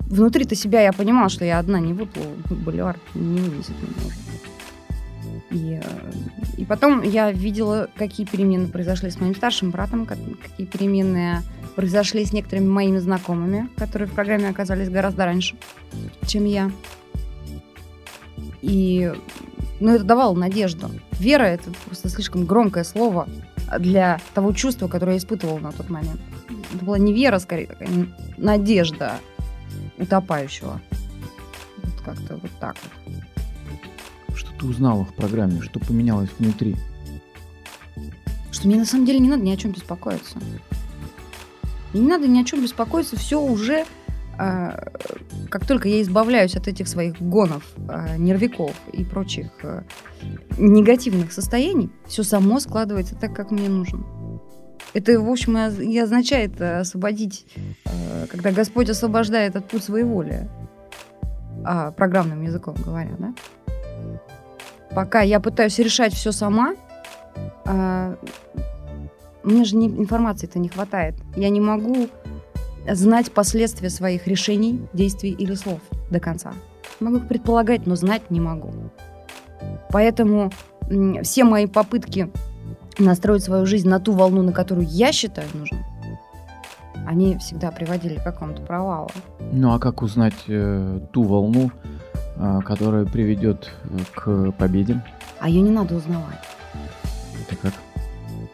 внутри-то 0.00 0.56
себя 0.56 0.80
я 0.80 0.92
понимала, 0.92 1.28
что 1.28 1.44
я 1.44 1.60
одна 1.60 1.78
не 1.78 1.92
выплыву, 1.92 2.30
боливар 2.50 2.98
не 3.14 3.38
вынесет 3.40 3.76
меня 3.80 4.06
уже. 4.06 4.21
И, 5.52 5.80
э, 5.82 6.12
и 6.56 6.64
потом 6.64 7.02
я 7.02 7.30
видела, 7.30 7.88
какие 7.96 8.26
перемены 8.26 8.68
произошли 8.68 9.10
с 9.10 9.20
моим 9.20 9.34
старшим 9.34 9.70
братом, 9.70 10.06
какие 10.06 10.66
перемены 10.66 11.42
произошли 11.76 12.24
с 12.24 12.32
некоторыми 12.32 12.68
моими 12.68 12.98
знакомыми, 12.98 13.68
которые 13.76 14.08
в 14.08 14.12
программе 14.12 14.48
оказались 14.48 14.88
гораздо 14.88 15.26
раньше, 15.26 15.56
чем 16.26 16.46
я. 16.46 16.70
И 18.62 19.12
ну, 19.80 19.94
это 19.94 20.04
давало 20.04 20.34
надежду. 20.34 20.90
Вера— 21.18 21.42
это 21.44 21.70
просто 21.86 22.08
слишком 22.08 22.46
громкое 22.46 22.84
слово 22.84 23.28
для 23.78 24.20
того 24.34 24.52
чувства, 24.52 24.88
которое 24.88 25.12
я 25.12 25.18
испытывала 25.18 25.58
на 25.58 25.72
тот 25.72 25.90
момент. 25.90 26.20
Это 26.74 26.84
была 26.84 26.98
не 26.98 27.12
вера, 27.12 27.38
скорее, 27.38 27.66
такая 27.66 27.88
надежда 28.36 29.14
утопающего. 29.98 30.80
Вот 31.82 32.00
как-то 32.04 32.36
вот 32.36 32.50
так 32.60 32.76
вот. 32.82 33.01
Ты 34.62 34.68
узнала 34.68 35.04
в 35.04 35.12
программе? 35.14 35.60
Что 35.60 35.80
поменялось 35.80 36.30
внутри? 36.38 36.76
Что 38.52 38.68
мне 38.68 38.76
на 38.76 38.84
самом 38.84 39.06
деле 39.06 39.18
не 39.18 39.28
надо 39.28 39.42
ни 39.42 39.50
о 39.50 39.56
чем 39.56 39.72
беспокоиться. 39.72 40.38
Не 41.92 42.02
надо 42.02 42.28
ни 42.28 42.40
о 42.40 42.44
чем 42.44 42.62
беспокоиться, 42.62 43.16
все 43.16 43.40
уже 43.42 43.84
а, 44.38 44.92
как 45.50 45.66
только 45.66 45.88
я 45.88 46.00
избавляюсь 46.00 46.54
от 46.54 46.68
этих 46.68 46.86
своих 46.86 47.20
гонов, 47.20 47.64
а, 47.88 48.16
нервиков 48.16 48.74
и 48.92 49.04
прочих 49.04 49.50
а, 49.64 49.82
негативных 50.58 51.32
состояний, 51.32 51.90
все 52.06 52.22
само 52.22 52.60
складывается 52.60 53.16
так, 53.16 53.34
как 53.34 53.50
мне 53.50 53.68
нужно. 53.68 54.04
Это, 54.94 55.20
в 55.20 55.28
общем, 55.28 55.58
и 55.58 55.98
означает 55.98 56.60
освободить, 56.60 57.46
когда 58.30 58.52
Господь 58.52 58.90
освобождает 58.90 59.56
от 59.56 59.66
путь 59.66 59.82
своей 59.82 60.04
воли, 60.04 60.48
программным 61.96 62.42
языком 62.42 62.76
говоря, 62.84 63.16
да? 63.18 63.34
Пока 64.94 65.22
я 65.22 65.40
пытаюсь 65.40 65.78
решать 65.78 66.12
все 66.12 66.32
сама, 66.32 66.74
мне 69.42 69.64
же 69.64 69.76
информации-то 69.76 70.58
не 70.58 70.68
хватает. 70.68 71.14
Я 71.36 71.48
не 71.48 71.60
могу 71.60 72.08
знать 72.88 73.32
последствия 73.32 73.90
своих 73.90 74.26
решений, 74.26 74.86
действий 74.92 75.30
или 75.30 75.54
слов 75.54 75.80
до 76.10 76.20
конца. 76.20 76.52
Могу 77.00 77.16
их 77.16 77.28
предполагать, 77.28 77.86
но 77.86 77.96
знать 77.96 78.30
не 78.30 78.40
могу. 78.40 78.72
Поэтому 79.90 80.52
все 81.22 81.44
мои 81.44 81.66
попытки 81.66 82.30
настроить 82.98 83.44
свою 83.44 83.66
жизнь 83.66 83.88
на 83.88 83.98
ту 84.00 84.12
волну, 84.12 84.42
на 84.42 84.52
которую 84.52 84.86
я 84.88 85.12
считаю 85.12 85.48
нужным, 85.54 85.84
они 87.06 87.38
всегда 87.38 87.70
приводили 87.70 88.16
к 88.16 88.24
какому-то 88.24 88.62
провалу. 88.62 89.10
Ну 89.52 89.72
а 89.72 89.78
как 89.78 90.02
узнать 90.02 90.34
э, 90.46 91.00
ту 91.12 91.22
волну, 91.22 91.70
а, 91.74 92.01
которая 92.36 93.04
приведет 93.04 93.70
э, 93.84 93.98
к 94.14 94.52
победе. 94.52 95.02
А 95.40 95.48
ее 95.48 95.60
не 95.60 95.70
надо 95.70 95.96
узнавать. 95.96 96.40
Это 97.46 97.56
как? 97.56 97.74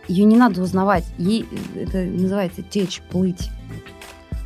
Ее 0.09 0.25
не 0.25 0.37
надо 0.37 0.63
узнавать. 0.63 1.05
Ей 1.19 1.47
э, 1.75 1.85
это 1.85 2.03
называется 2.05 2.63
течь, 2.63 3.01
плыть. 3.11 3.51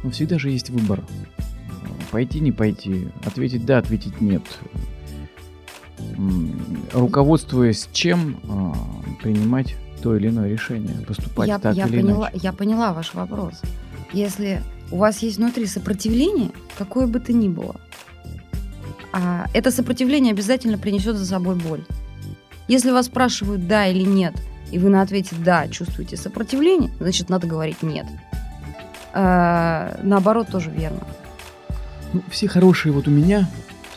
Но 0.03 0.11
всегда 0.11 0.39
же 0.39 0.51
есть 0.51 0.71
выбор. 0.71 1.03
Пойти, 2.11 2.41
не 2.41 2.53
пойти, 2.53 3.09
ответить 3.25 3.65
да, 3.65 3.79
ответить 3.79 4.21
нет. 4.21 4.43
Руководствуясь 6.93 7.89
чем 7.93 8.37
принимать 9.23 9.77
то 10.03 10.17
или 10.17 10.29
иное 10.29 10.51
решение, 10.51 10.97
поступать 11.07 11.49
Я, 11.49 11.59
так 11.59 11.77
я 11.77 11.87
или 11.87 12.03
поняла, 12.03 12.29
иначе. 12.31 12.41
я 12.43 12.53
поняла 12.53 12.93
ваш 12.93 13.15
вопрос. 13.15 13.55
Если 14.13 14.63
у 14.91 14.99
вас 14.99 15.21
есть 15.21 15.39
внутри 15.39 15.65
сопротивление, 15.67 16.51
какое 16.77 17.07
бы 17.07 17.19
то 17.21 17.33
ни 17.33 17.49
было, 17.49 17.77
а, 19.13 19.47
это 19.53 19.71
сопротивление 19.71 20.33
обязательно 20.33 20.79
принесет 20.79 21.17
за 21.17 21.27
собой 21.27 21.57
боль. 21.57 21.85
Если 22.69 22.91
вас 22.91 23.07
спрашивают 23.07 23.67
да 23.67 23.87
или 23.87 24.03
нет, 24.03 24.35
и 24.71 24.79
вы 24.79 24.89
на 24.89 25.03
ответе 25.03 25.37
да 25.45 25.69
чувствуете 25.69 26.17
сопротивление, 26.17 26.91
значит 26.99 27.29
надо 27.29 27.47
говорить 27.47 27.83
нет. 27.83 28.07
А, 29.13 29.99
наоборот 30.03 30.49
тоже 30.49 30.71
верно. 30.71 31.07
Ну, 32.13 32.23
все 32.31 32.49
хорошие 32.49 32.93
вот 32.93 33.09
у 33.09 33.11
меня, 33.11 33.49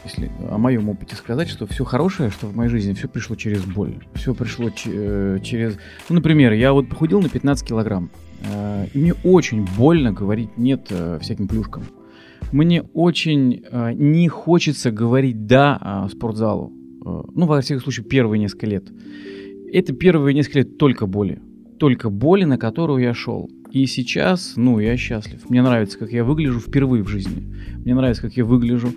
если 0.03 0.31
о 0.49 0.57
моем 0.57 0.89
опыте 0.89 1.15
сказать, 1.15 1.49
что 1.49 1.65
все 1.67 1.83
хорошее, 1.85 2.29
что 2.29 2.47
в 2.47 2.55
моей 2.55 2.69
жизни, 2.69 2.93
все 2.93 3.07
пришло 3.07 3.35
через 3.35 3.63
боль. 3.63 3.95
Все 4.13 4.33
пришло 4.33 4.69
э, 4.85 5.39
через... 5.43 5.77
Ну, 6.09 6.15
например, 6.15 6.53
я 6.53 6.73
вот 6.73 6.89
похудел 6.89 7.21
на 7.21 7.29
15 7.29 7.67
килограмм. 7.67 8.09
э, 8.43 8.87
И 8.93 8.97
мне 8.97 9.13
очень 9.23 9.65
больно 9.77 10.11
говорить 10.11 10.57
нет 10.57 10.87
э, 10.89 11.19
всяким 11.21 11.47
плюшкам. 11.47 11.85
Мне 12.51 12.83
очень 12.93 13.63
э, 13.69 13.93
не 13.93 14.27
хочется 14.27 14.91
говорить 14.91 15.45
да 15.45 15.77
а, 15.81 16.09
спортзалу. 16.09 16.71
Э, 17.05 17.21
Ну, 17.33 17.45
во 17.45 17.61
всяком 17.61 17.83
случае, 17.83 18.05
первые 18.05 18.39
несколько 18.39 18.67
лет. 18.67 18.85
Это 19.71 19.93
первые 19.93 20.33
несколько 20.33 20.59
лет 20.59 20.77
только 20.77 21.05
боли. 21.05 21.41
Только 21.79 22.09
боли, 22.09 22.45
на 22.45 22.57
которую 22.57 23.01
я 23.01 23.13
шел. 23.13 23.49
И 23.71 23.85
сейчас, 23.87 24.53
ну, 24.55 24.79
я 24.79 24.95
счастлив. 24.95 25.49
Мне 25.49 25.61
нравится, 25.61 25.99
как 25.99 26.11
я 26.11 26.23
выгляжу 26.23 26.59
впервые 26.59 27.03
в 27.03 27.09
жизни. 27.09 27.43
Мне 27.83 27.93
нравится, 27.93 28.21
как 28.21 28.37
я 28.37 28.45
выгляжу. 28.45 28.89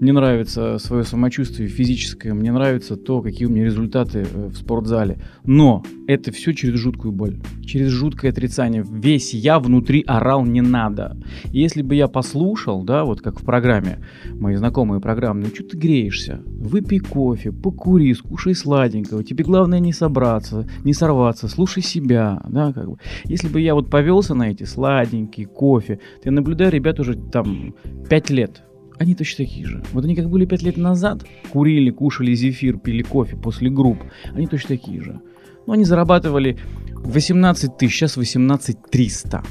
Мне 0.00 0.12
нравится 0.12 0.78
свое 0.78 1.04
самочувствие 1.04 1.68
физическое. 1.68 2.34
Мне 2.34 2.52
нравится 2.52 2.96
то, 2.96 3.22
какие 3.22 3.46
у 3.46 3.50
меня 3.50 3.64
результаты 3.64 4.26
э, 4.30 4.46
в 4.48 4.56
спортзале. 4.56 5.18
Но 5.44 5.84
это 6.08 6.32
все 6.32 6.52
через 6.52 6.80
жуткую 6.80 7.12
боль. 7.12 7.40
Через 7.64 7.90
жуткое 7.90 8.32
отрицание. 8.32 8.84
Весь 8.86 9.32
я 9.34 9.60
внутри 9.60 10.02
орал 10.06 10.44
не 10.44 10.60
надо. 10.60 11.16
Если 11.44 11.82
бы 11.82 11.94
я 11.94 12.08
послушал, 12.08 12.82
да, 12.82 13.04
вот 13.04 13.20
как 13.20 13.40
в 13.40 13.44
программе, 13.44 14.04
мои 14.32 14.56
знакомые 14.56 15.00
программные, 15.00 15.54
что 15.54 15.62
ты 15.62 15.78
греешься? 15.78 16.40
Выпей 16.44 16.98
кофе, 16.98 17.52
покури, 17.52 18.12
скушай 18.14 18.54
сладенького. 18.54 19.22
Тебе 19.22 19.44
главное 19.44 19.78
не 19.78 19.92
собраться, 19.92 20.68
не 20.82 20.92
сорваться, 20.92 21.48
слушай 21.48 21.82
себя, 21.82 22.42
да, 22.48 22.72
как 22.72 22.90
бы. 22.90 22.98
Если 23.24 23.48
бы 23.48 23.60
я 23.60 23.74
вот 23.74 23.90
повелся 23.90 24.34
на 24.34 24.50
эти 24.50 24.64
сладенькие, 24.64 25.46
кофе, 25.46 26.00
я 26.24 26.32
наблюдаю 26.32 26.72
ребят 26.72 26.98
уже 26.98 27.14
там 27.14 27.74
5 28.10 28.30
лет. 28.30 28.64
Они 28.98 29.14
точно 29.14 29.44
такие 29.44 29.66
же. 29.66 29.82
Вот 29.92 30.04
они 30.04 30.14
как 30.14 30.30
были 30.30 30.46
5 30.46 30.62
лет 30.62 30.76
назад, 30.76 31.24
курили, 31.50 31.90
кушали 31.90 32.34
зефир, 32.34 32.78
пили 32.78 33.02
кофе 33.02 33.36
после 33.36 33.70
групп, 33.70 33.98
они 34.32 34.46
точно 34.46 34.68
такие 34.68 35.02
же. 35.02 35.20
Но 35.66 35.72
они 35.72 35.84
зарабатывали 35.84 36.58
18 37.04 37.76
тысяч, 37.76 37.96
сейчас 37.96 38.16
18 38.16 38.78
300. 38.90 39.42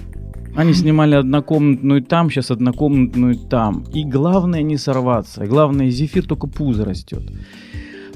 Они 0.55 0.73
снимали 0.73 1.15
однокомнатную 1.15 2.03
там, 2.03 2.29
сейчас 2.29 2.51
однокомнатную 2.51 3.35
там. 3.35 3.83
И 3.93 4.03
главное 4.03 4.61
не 4.61 4.77
сорваться. 4.77 5.43
И 5.43 5.47
главное, 5.47 5.89
зефир 5.89 6.25
только 6.25 6.47
пузо 6.47 6.85
растет. 6.85 7.23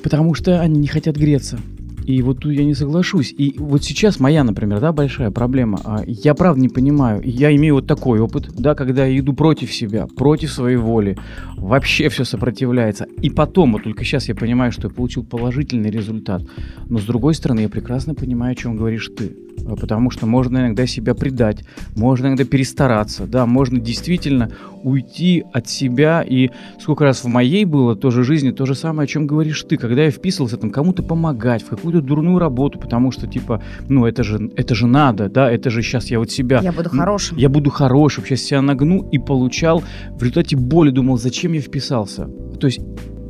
Потому 0.04 0.34
что 0.34 0.62
они 0.62 0.80
не 0.80 0.88
хотят 0.88 1.18
греться. 1.18 1.60
И 2.08 2.22
вот 2.22 2.40
тут 2.40 2.54
я 2.54 2.64
не 2.64 2.74
соглашусь. 2.74 3.36
И 3.38 3.56
вот 3.58 3.84
сейчас 3.84 4.22
моя, 4.22 4.46
например, 4.46 4.80
да, 4.80 4.94
большая 4.94 5.30
проблема. 5.30 5.82
А, 5.84 6.04
Я 6.08 6.36
правда 6.36 6.62
не 6.62 6.70
понимаю. 6.70 7.22
Я 7.26 7.54
имею 7.54 7.76
вот 7.76 7.86
такой 7.86 8.22
опыт, 8.22 8.50
да, 8.58 8.76
когда 8.76 9.06
я 9.06 9.20
иду 9.20 9.34
против 9.34 9.74
себя, 9.74 10.08
против 10.08 10.50
своей 10.54 10.78
воли. 10.78 11.18
Вообще 11.58 12.08
все 12.08 12.24
сопротивляется. 12.24 13.08
И 13.22 13.30
потом, 13.30 13.74
вот 13.74 13.84
только 13.84 14.06
сейчас 14.06 14.30
я 14.30 14.36
понимаю, 14.36 14.72
что 14.72 14.88
я 14.88 14.94
получил 14.94 15.26
положительный 15.26 15.92
результат. 15.92 16.44
Но 16.88 16.98
с 16.98 17.04
другой 17.04 17.36
стороны, 17.36 17.60
я 17.60 17.70
прекрасно 17.70 18.16
понимаю, 18.16 18.54
о 18.54 18.56
чем 18.56 18.78
говоришь 18.78 19.12
ты. 19.18 19.36
А, 19.66 19.76
Потому 19.76 20.10
что 20.10 20.26
можно 20.26 20.60
иногда 20.60 20.86
себя 20.88 21.14
предать, 21.14 21.66
можно 21.96 22.28
иногда 22.28 22.46
перестараться, 22.46 23.26
да, 23.26 23.46
можно 23.46 23.80
действительно 23.80 24.52
уйти 24.84 25.44
от 25.52 25.68
себя. 25.68 26.24
И 26.28 26.52
сколько 26.80 27.04
раз 27.04 27.24
в 27.24 27.28
моей 27.28 27.66
было 27.66 27.96
тоже 27.96 28.24
жизни 28.24 28.52
то 28.52 28.66
же 28.66 28.76
самое, 28.76 29.06
о 29.06 29.08
чем 29.08 29.28
говоришь 29.28 29.64
ты, 29.64 29.78
когда 29.78 30.04
я 30.04 30.12
вписывался 30.12 30.58
там 30.58 30.70
кому-то 30.70 31.04
помогать, 31.04 31.64
в 31.64 31.68
какую-то 31.68 31.97
дурную 32.02 32.40
работу, 32.40 32.80
потому 32.80 33.12
что 33.12 33.28
типа, 33.28 33.62
ну 33.90 34.06
это 34.06 34.24
же, 34.24 34.52
это 34.56 34.76
же 34.76 34.88
надо, 34.88 35.30
да, 35.30 35.52
это 35.52 35.70
же 35.70 35.82
сейчас 35.82 36.12
я 36.12 36.20
вот 36.20 36.32
себя... 36.32 36.60
Я 36.62 36.72
буду 36.72 36.90
хорошим. 36.90 37.38
Я 37.38 37.50
буду 37.50 37.70
хорошим, 37.70 38.26
сейчас 38.26 38.42
себя 38.42 38.62
нагну 38.62 39.08
и 39.10 39.20
получал 39.20 39.84
в 40.12 40.22
результате 40.22 40.56
боли, 40.56 40.92
думал, 40.92 41.18
зачем 41.18 41.54
я 41.54 41.62
вписался. 41.62 42.28
То 42.60 42.68
есть 42.68 42.80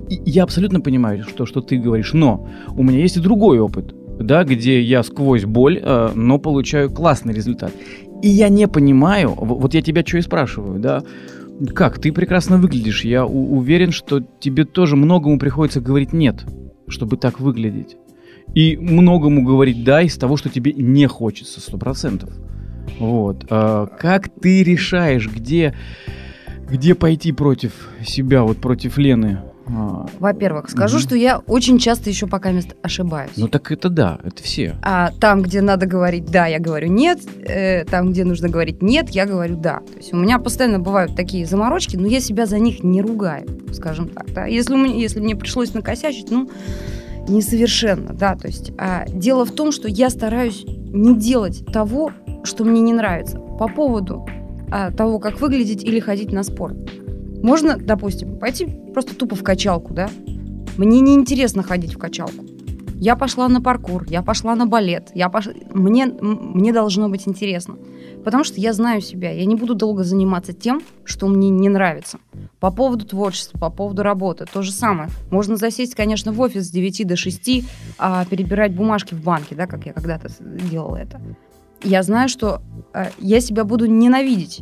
я 0.10 0.44
абсолютно 0.44 0.82
понимаю, 0.82 1.24
что, 1.24 1.46
что 1.46 1.62
ты 1.62 1.78
говоришь, 1.78 2.14
но 2.14 2.48
у 2.76 2.84
меня 2.84 3.00
есть 3.00 3.18
и 3.18 3.20
другой 3.20 3.60
опыт, 3.60 3.94
да, 4.20 4.44
где 4.44 4.82
я 4.82 5.04
сквозь 5.04 5.46
боль, 5.46 5.80
э, 5.82 6.10
но 6.16 6.40
получаю 6.40 6.90
классный 6.90 7.34
результат. 7.34 7.72
И 8.22 8.30
я 8.30 8.50
не 8.50 8.68
понимаю, 8.68 9.34
вот 9.36 9.74
я 9.74 9.82
тебя 9.82 10.04
что 10.06 10.18
и 10.18 10.22
спрашиваю, 10.22 10.80
да, 10.80 11.04
как, 11.74 12.00
ты 12.00 12.12
прекрасно 12.12 12.58
выглядишь, 12.58 13.04
я 13.04 13.26
уверен, 13.26 13.92
что 13.92 14.22
тебе 14.40 14.64
тоже 14.66 14.96
многому 14.96 15.40
приходится 15.40 15.82
говорить 15.82 16.14
нет, 16.14 16.46
чтобы 16.88 17.18
так 17.18 17.40
выглядеть. 17.40 17.98
И 18.58 18.76
многому 18.76 19.44
говорить 19.44 19.84
да 19.84 20.02
из 20.02 20.18
того, 20.18 20.36
что 20.36 20.50
тебе 20.50 20.74
не 20.74 21.06
хочется, 21.06 21.62
сто 21.62 21.78
процентов. 21.78 22.34
Вот. 22.98 23.46
А 23.52 23.86
как 23.86 24.30
ты 24.30 24.64
решаешь, 24.64 25.30
где, 25.30 25.76
где 26.68 26.96
пойти 26.96 27.32
против 27.34 27.74
себя, 28.04 28.42
вот 28.42 28.58
против 28.58 28.98
Лены? 28.98 29.42
А, 29.68 30.08
Во-первых, 30.18 30.72
скажу, 30.72 30.98
Мгм. 30.98 31.04
что 31.04 31.16
я 31.16 31.38
очень 31.38 31.78
часто 31.78 32.10
еще 32.10 32.26
пока 32.26 32.50
ошибаюсь. 32.82 33.30
ну 33.38 33.48
так 33.48 33.72
это 33.72 33.90
да, 33.90 34.18
это 34.24 34.42
все. 34.42 34.76
А 34.82 35.12
там, 35.20 35.44
где 35.44 35.62
надо 35.62 35.86
говорить 35.86 36.26
да, 36.26 36.48
я 36.48 36.58
говорю 36.58 36.88
нет. 36.88 37.20
Э, 37.48 37.86
там, 37.86 38.12
где 38.12 38.24
нужно 38.24 38.50
говорить 38.50 38.82
нет, 38.82 39.12
я 39.12 39.28
говорю 39.28 39.58
да. 39.58 39.82
То 39.82 39.98
есть 39.98 40.14
у 40.14 40.18
меня 40.18 40.40
постоянно 40.40 40.80
бывают 40.80 41.16
такие 41.16 41.46
заморочки, 41.46 41.96
но 41.96 42.08
я 42.08 42.20
себя 42.22 42.48
за 42.48 42.58
них 42.58 42.84
не 42.84 43.04
ругаю, 43.04 43.46
скажем 43.72 44.10
так. 44.10 44.34
Да? 44.34 44.48
Если, 44.48 44.76
если 45.00 45.20
мне 45.20 45.36
пришлось 45.36 45.76
накосячить, 45.76 46.32
ну, 46.32 46.50
несовершенно, 47.28 48.14
да. 48.14 48.36
То 48.36 48.48
есть 48.48 48.72
а, 48.78 49.06
дело 49.08 49.46
в 49.46 49.52
том, 49.52 49.72
что 49.72 49.88
я 49.88 50.10
стараюсь 50.10 50.66
не 50.66 51.16
делать 51.16 51.66
того, 51.66 52.12
что 52.44 52.64
мне 52.64 52.82
не 52.82 52.94
нравится 52.94 53.38
по 53.38 53.68
поводу 53.68 54.26
а, 54.72 54.92
того, 54.92 55.20
как 55.20 55.42
выглядеть 55.42 55.84
или 55.84 56.00
ходить 56.00 56.32
на 56.32 56.44
спорт. 56.44 56.78
Можно, 57.44 57.78
допустим, 57.78 58.38
пойти 58.40 58.66
просто 58.94 59.16
тупо 59.16 59.36
в 59.36 59.44
качалку, 59.44 59.94
да? 59.94 60.10
Мне 60.78 61.00
не 61.00 61.14
интересно 61.14 61.64
ходить 61.64 61.94
в 61.94 61.98
качалку. 61.98 62.46
Я 63.00 63.16
пошла 63.16 63.48
на 63.48 63.62
паркур, 63.62 64.06
я 64.10 64.24
пошла 64.24 64.56
на 64.56 64.66
балет, 64.66 65.12
я 65.14 65.30
пош... 65.30 65.50
мне, 65.72 66.08
мне 66.08 66.74
должно 66.74 67.10
быть 67.10 67.28
интересно. 67.28 67.78
Потому 68.24 68.44
что 68.44 68.60
я 68.60 68.74
знаю 68.74 69.02
себя, 69.02 69.32
я 69.32 69.46
не 69.46 69.56
буду 69.56 69.76
долго 69.76 70.04
заниматься 70.04 70.52
тем, 70.52 70.82
что 71.04 71.28
мне 71.28 71.50
не 71.50 71.70
нравится. 71.70 72.18
По 72.60 72.72
поводу 72.72 73.06
творчества, 73.06 73.60
по 73.60 73.70
поводу 73.70 74.02
работы, 74.02 74.46
то 74.52 74.64
же 74.64 74.72
самое. 74.72 75.10
Можно 75.30 75.58
засесть, 75.58 75.94
конечно, 75.94 76.32
в 76.32 76.42
офис 76.42 76.68
с 76.68 76.72
9 76.72 77.08
до 77.08 77.16
6, 77.16 77.64
а 78.00 78.26
перебирать 78.26 78.76
бумажки 78.76 79.14
в 79.14 79.24
банке, 79.24 79.54
да, 79.56 79.68
как 79.68 79.86
я 79.86 79.94
когда-то 79.94 80.30
делала 80.40 80.96
это. 80.98 81.22
Я 81.84 82.02
знаю, 82.02 82.28
что 82.28 82.62
э, 82.94 83.12
я 83.20 83.40
себя 83.40 83.64
буду 83.64 83.86
ненавидеть, 83.86 84.62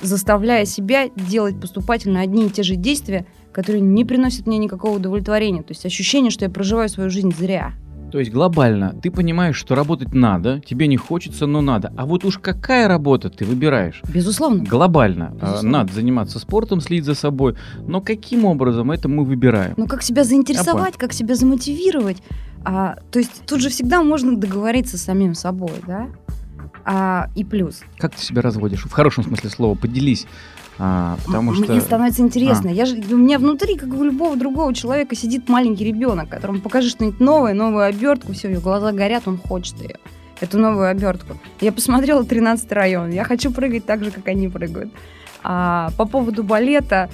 заставляя 0.00 0.64
себя 0.64 1.08
делать 1.14 1.60
поступательно 1.60 2.20
одни 2.20 2.46
и 2.46 2.50
те 2.50 2.62
же 2.62 2.76
действия, 2.76 3.26
которые 3.54 3.80
не 3.80 4.04
приносят 4.04 4.46
мне 4.46 4.58
никакого 4.58 4.96
удовлетворения. 4.96 5.62
То 5.62 5.70
есть 5.70 5.86
ощущение, 5.86 6.30
что 6.30 6.44
я 6.44 6.50
проживаю 6.50 6.88
свою 6.88 7.08
жизнь 7.08 7.34
зря. 7.34 7.72
То 8.12 8.20
есть 8.20 8.30
глобально 8.30 8.94
ты 9.02 9.10
понимаешь, 9.10 9.56
что 9.56 9.74
работать 9.74 10.14
надо, 10.14 10.60
тебе 10.60 10.86
не 10.86 10.96
хочется, 10.96 11.46
но 11.46 11.60
надо. 11.62 11.92
А 11.96 12.06
вот 12.06 12.24
уж 12.24 12.38
какая 12.38 12.86
работа 12.86 13.28
ты 13.28 13.44
выбираешь? 13.44 14.02
Безусловно. 14.12 14.62
Глобально. 14.62 15.32
а, 15.40 15.46
Безусловно. 15.46 15.70
Надо 15.70 15.92
заниматься 15.94 16.38
спортом, 16.38 16.80
следить 16.80 17.04
за 17.06 17.14
собой. 17.14 17.56
Но 17.88 18.00
каким 18.00 18.44
образом 18.44 18.92
это 18.92 19.08
мы 19.08 19.24
выбираем? 19.24 19.74
Ну, 19.76 19.86
как 19.88 20.02
себя 20.02 20.22
заинтересовать, 20.22 20.96
как 20.96 21.12
себя 21.12 21.34
замотивировать. 21.34 22.18
А, 22.64 22.98
то 23.10 23.18
есть 23.18 23.42
тут 23.46 23.60
же 23.60 23.68
всегда 23.68 24.02
можно 24.04 24.36
договориться 24.36 24.96
с 24.96 25.02
самим 25.02 25.34
собой, 25.34 25.72
да? 25.86 26.06
А, 26.84 27.30
и 27.34 27.44
плюс. 27.44 27.80
Как 27.98 28.14
ты 28.14 28.22
себя 28.22 28.42
разводишь? 28.42 28.84
В 28.84 28.92
хорошем 28.92 29.24
смысле 29.24 29.50
слова. 29.50 29.74
Поделись. 29.74 30.26
А, 30.78 31.16
потому 31.24 31.52
Мне 31.52 31.64
что... 31.64 31.80
становится 31.80 32.22
интересно. 32.22 32.68
Я 32.68 32.84
же, 32.84 32.96
у 32.96 33.16
меня 33.16 33.38
внутри, 33.38 33.76
как 33.76 33.92
у 33.94 34.02
любого 34.02 34.36
другого 34.36 34.74
человека, 34.74 35.14
сидит 35.14 35.48
маленький 35.48 35.84
ребенок, 35.84 36.28
которому 36.28 36.60
покажи 36.60 36.88
что-нибудь 36.88 37.20
новое, 37.20 37.54
новую 37.54 37.84
обертку, 37.84 38.32
все, 38.32 38.48
ее 38.48 38.60
глаза 38.60 38.92
горят, 38.92 39.24
он 39.26 39.38
хочет 39.38 39.80
ее. 39.80 39.96
Эту 40.40 40.58
новую 40.58 40.88
обертку. 40.88 41.36
Я 41.60 41.72
посмотрела 41.72 42.24
13 42.24 42.70
район. 42.72 43.10
Я 43.10 43.24
хочу 43.24 43.52
прыгать 43.52 43.86
так 43.86 44.02
же, 44.04 44.10
как 44.10 44.26
они 44.26 44.48
прыгают. 44.48 44.92
А, 45.44 45.90
по 45.96 46.06
поводу 46.06 46.42
балета, 46.42 47.08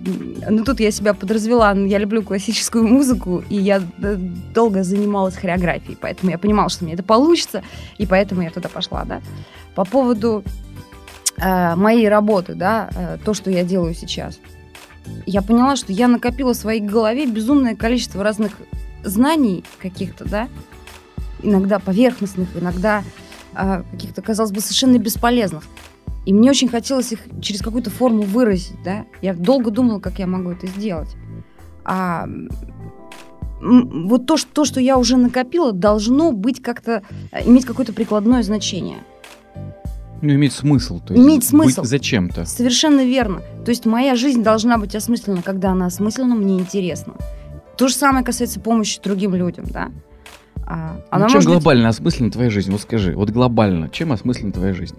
ну 0.00 0.64
тут 0.64 0.80
я 0.80 0.90
себя 0.90 1.14
подразвела, 1.14 1.72
я 1.74 1.98
люблю 1.98 2.22
классическую 2.22 2.86
музыку, 2.86 3.42
и 3.48 3.56
я 3.56 3.80
долго 4.54 4.84
занималась 4.84 5.36
хореографией, 5.36 5.96
поэтому 6.00 6.30
я 6.30 6.38
понимала, 6.38 6.68
что 6.68 6.84
мне 6.84 6.94
это 6.94 7.02
получится, 7.02 7.62
и 7.96 8.06
поэтому 8.06 8.42
я 8.42 8.50
туда 8.50 8.68
пошла, 8.68 9.04
да. 9.04 9.20
По 9.74 9.84
поводу 9.84 10.42
э, 10.44 10.67
моей 11.76 12.08
работы, 12.08 12.54
да, 12.54 12.90
э, 12.94 13.18
то, 13.24 13.34
что 13.34 13.50
я 13.50 13.64
делаю 13.64 13.94
сейчас, 13.94 14.40
я 15.26 15.42
поняла, 15.42 15.76
что 15.76 15.92
я 15.92 16.08
накопила 16.08 16.52
в 16.52 16.56
своей 16.56 16.80
голове 16.80 17.26
безумное 17.26 17.76
количество 17.76 18.22
разных 18.22 18.52
знаний 19.04 19.64
каких-то, 19.80 20.28
да, 20.28 20.48
иногда 21.42 21.78
поверхностных, 21.78 22.48
иногда 22.56 23.04
э, 23.54 23.82
каких-то, 23.92 24.22
казалось 24.22 24.52
бы, 24.52 24.60
совершенно 24.60 24.98
бесполезных. 24.98 25.64
И 26.26 26.32
мне 26.32 26.50
очень 26.50 26.68
хотелось 26.68 27.12
их 27.12 27.20
через 27.40 27.62
какую-то 27.62 27.90
форму 27.90 28.22
выразить, 28.22 28.82
да. 28.84 29.06
Я 29.22 29.34
долго 29.34 29.70
думала, 29.70 29.98
как 29.98 30.18
я 30.18 30.26
могу 30.26 30.50
это 30.50 30.66
сделать. 30.66 31.08
А 31.84 32.26
вот 33.60 34.26
то, 34.26 34.36
что, 34.36 34.48
то, 34.52 34.64
что 34.64 34.80
я 34.80 34.98
уже 34.98 35.16
накопила, 35.16 35.72
должно 35.72 36.32
быть 36.32 36.62
как-то, 36.62 37.02
э, 37.32 37.48
иметь 37.48 37.64
какое-то 37.64 37.92
прикладное 37.92 38.42
значение. 38.42 38.98
Ну, 40.20 40.34
иметь 40.34 40.52
смысл. 40.52 41.00
То 41.00 41.14
есть 41.14 41.24
иметь 41.24 41.44
смысл. 41.44 41.82
Быть 41.82 41.90
зачем-то. 41.90 42.44
Совершенно 42.44 43.04
верно. 43.04 43.40
То 43.64 43.70
есть 43.70 43.86
моя 43.86 44.16
жизнь 44.16 44.42
должна 44.42 44.78
быть 44.78 44.94
осмыслена, 44.94 45.42
когда 45.42 45.70
она 45.70 45.86
осмыслена, 45.86 46.34
мне 46.34 46.58
интересно. 46.58 47.14
То 47.76 47.88
же 47.88 47.94
самое 47.94 48.24
касается 48.24 48.58
помощи 48.58 49.00
другим 49.02 49.34
людям, 49.34 49.66
да. 49.70 49.90
А, 50.66 51.00
она 51.10 51.26
ну, 51.26 51.32
чем 51.32 51.42
глобально 51.42 51.88
быть... 51.88 51.96
осмыслена 51.96 52.30
твоя 52.30 52.50
жизнь? 52.50 52.70
Вот 52.72 52.80
скажи, 52.80 53.14
вот 53.14 53.30
глобально, 53.30 53.88
чем 53.88 54.12
осмыслена 54.12 54.52
твоя 54.52 54.74
жизнь? 54.74 54.96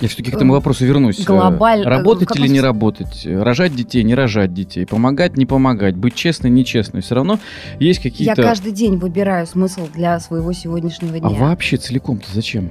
Я 0.00 0.08
все-таки 0.08 0.30
к 0.30 0.34
этому 0.34 0.52
вопросу 0.52 0.84
вернусь. 0.84 1.24
Глобально. 1.24 1.84
Э, 1.84 1.88
работать 1.88 2.36
или 2.36 2.46
не 2.46 2.60
работать? 2.60 3.26
Рожать 3.26 3.74
детей, 3.74 4.02
не 4.04 4.14
рожать 4.14 4.54
детей? 4.54 4.86
Помогать, 4.86 5.36
не 5.36 5.46
помогать? 5.46 5.96
Быть 5.96 6.14
честной, 6.14 6.50
нечестной? 6.50 7.00
Все 7.00 7.16
равно 7.16 7.40
есть 7.80 8.00
какие-то... 8.00 8.40
Я 8.40 8.48
каждый 8.48 8.72
день 8.72 8.96
выбираю 8.96 9.46
смысл 9.46 9.88
для 9.92 10.20
своего 10.20 10.52
сегодняшнего 10.52 11.16
а 11.16 11.20
дня. 11.20 11.28
А 11.28 11.32
вообще 11.32 11.78
целиком-то 11.78 12.26
зачем? 12.32 12.70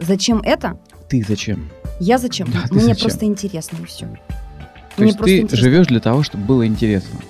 Зачем 0.00 0.40
это? 0.40 0.78
Ты 1.08 1.24
зачем? 1.26 1.68
Я 2.00 2.18
зачем? 2.18 2.48
Да, 2.50 2.64
Мне 2.70 2.80
зачем? 2.80 3.08
просто 3.08 3.26
интересно 3.26 3.78
и 3.82 3.86
все. 3.86 4.06
То 4.96 5.02
Мне 5.02 5.08
есть 5.08 5.18
ты 5.18 5.38
интересно. 5.40 5.56
живешь 5.58 5.86
для 5.86 6.00
того, 6.00 6.22
чтобы 6.22 6.44
было 6.44 6.66
интересно? 6.66 7.20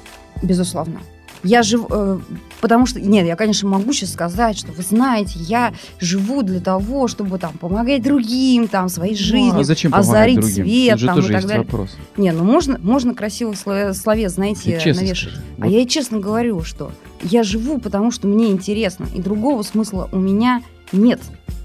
Безусловно. 0.42 1.00
Я 1.42 1.62
живу, 1.62 1.86
э, 1.90 2.18
потому 2.62 2.86
что, 2.86 3.00
нет, 3.00 3.26
я, 3.26 3.36
конечно, 3.36 3.68
могу 3.68 3.92
сейчас 3.92 4.12
сказать, 4.12 4.58
что 4.58 4.72
вы 4.72 4.82
знаете, 4.82 5.38
я 5.40 5.74
живу 6.00 6.42
для 6.42 6.60
того, 6.60 7.06
чтобы 7.06 7.38
там 7.38 7.52
помогать 7.58 8.02
другим, 8.02 8.66
там, 8.66 8.88
своей 8.88 9.14
жизни, 9.14 9.50
ну, 9.52 9.60
а 9.60 9.64
зачем 9.64 9.94
озарить 9.94 10.40
другим? 10.40 10.64
свет, 10.64 11.00
там, 11.04 11.16
тоже 11.16 11.28
и 11.28 11.32
так 11.36 11.42
далее. 11.42 11.58
Вопрос. 11.58 11.96
Не, 12.16 12.32
ну 12.32 12.44
можно, 12.44 12.78
можно 12.78 13.14
красивых 13.14 13.58
словес, 13.58 14.32
знаете, 14.32 14.70
навешать. 14.70 14.96
Скажи. 14.96 15.30
А 15.58 15.64
вот. 15.64 15.70
я 15.70 15.80
и 15.80 15.86
честно 15.86 16.18
говорю, 16.18 16.62
что 16.62 16.92
я 17.22 17.42
живу, 17.42 17.78
потому 17.78 18.10
что 18.10 18.26
мне 18.26 18.50
интересно, 18.50 19.06
и 19.14 19.20
другого 19.20 19.62
смысла 19.62 20.08
у 20.12 20.18
меня 20.18 20.62
нет. 20.92 21.20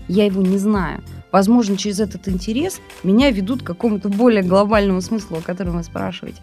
Я 0.10 0.26
его 0.26 0.42
не 0.42 0.58
знаю. 0.58 1.02
Возможно, 1.32 1.78
через 1.78 2.00
этот 2.00 2.28
интерес 2.28 2.82
меня 3.04 3.30
ведут 3.30 3.62
к 3.62 3.68
какому-то 3.68 4.10
более 4.10 4.42
глобальному 4.42 5.02
смыслу, 5.02 5.38
о 5.38 5.42
котором 5.42 5.78
вы 5.78 5.84
спрашиваете 5.84 6.42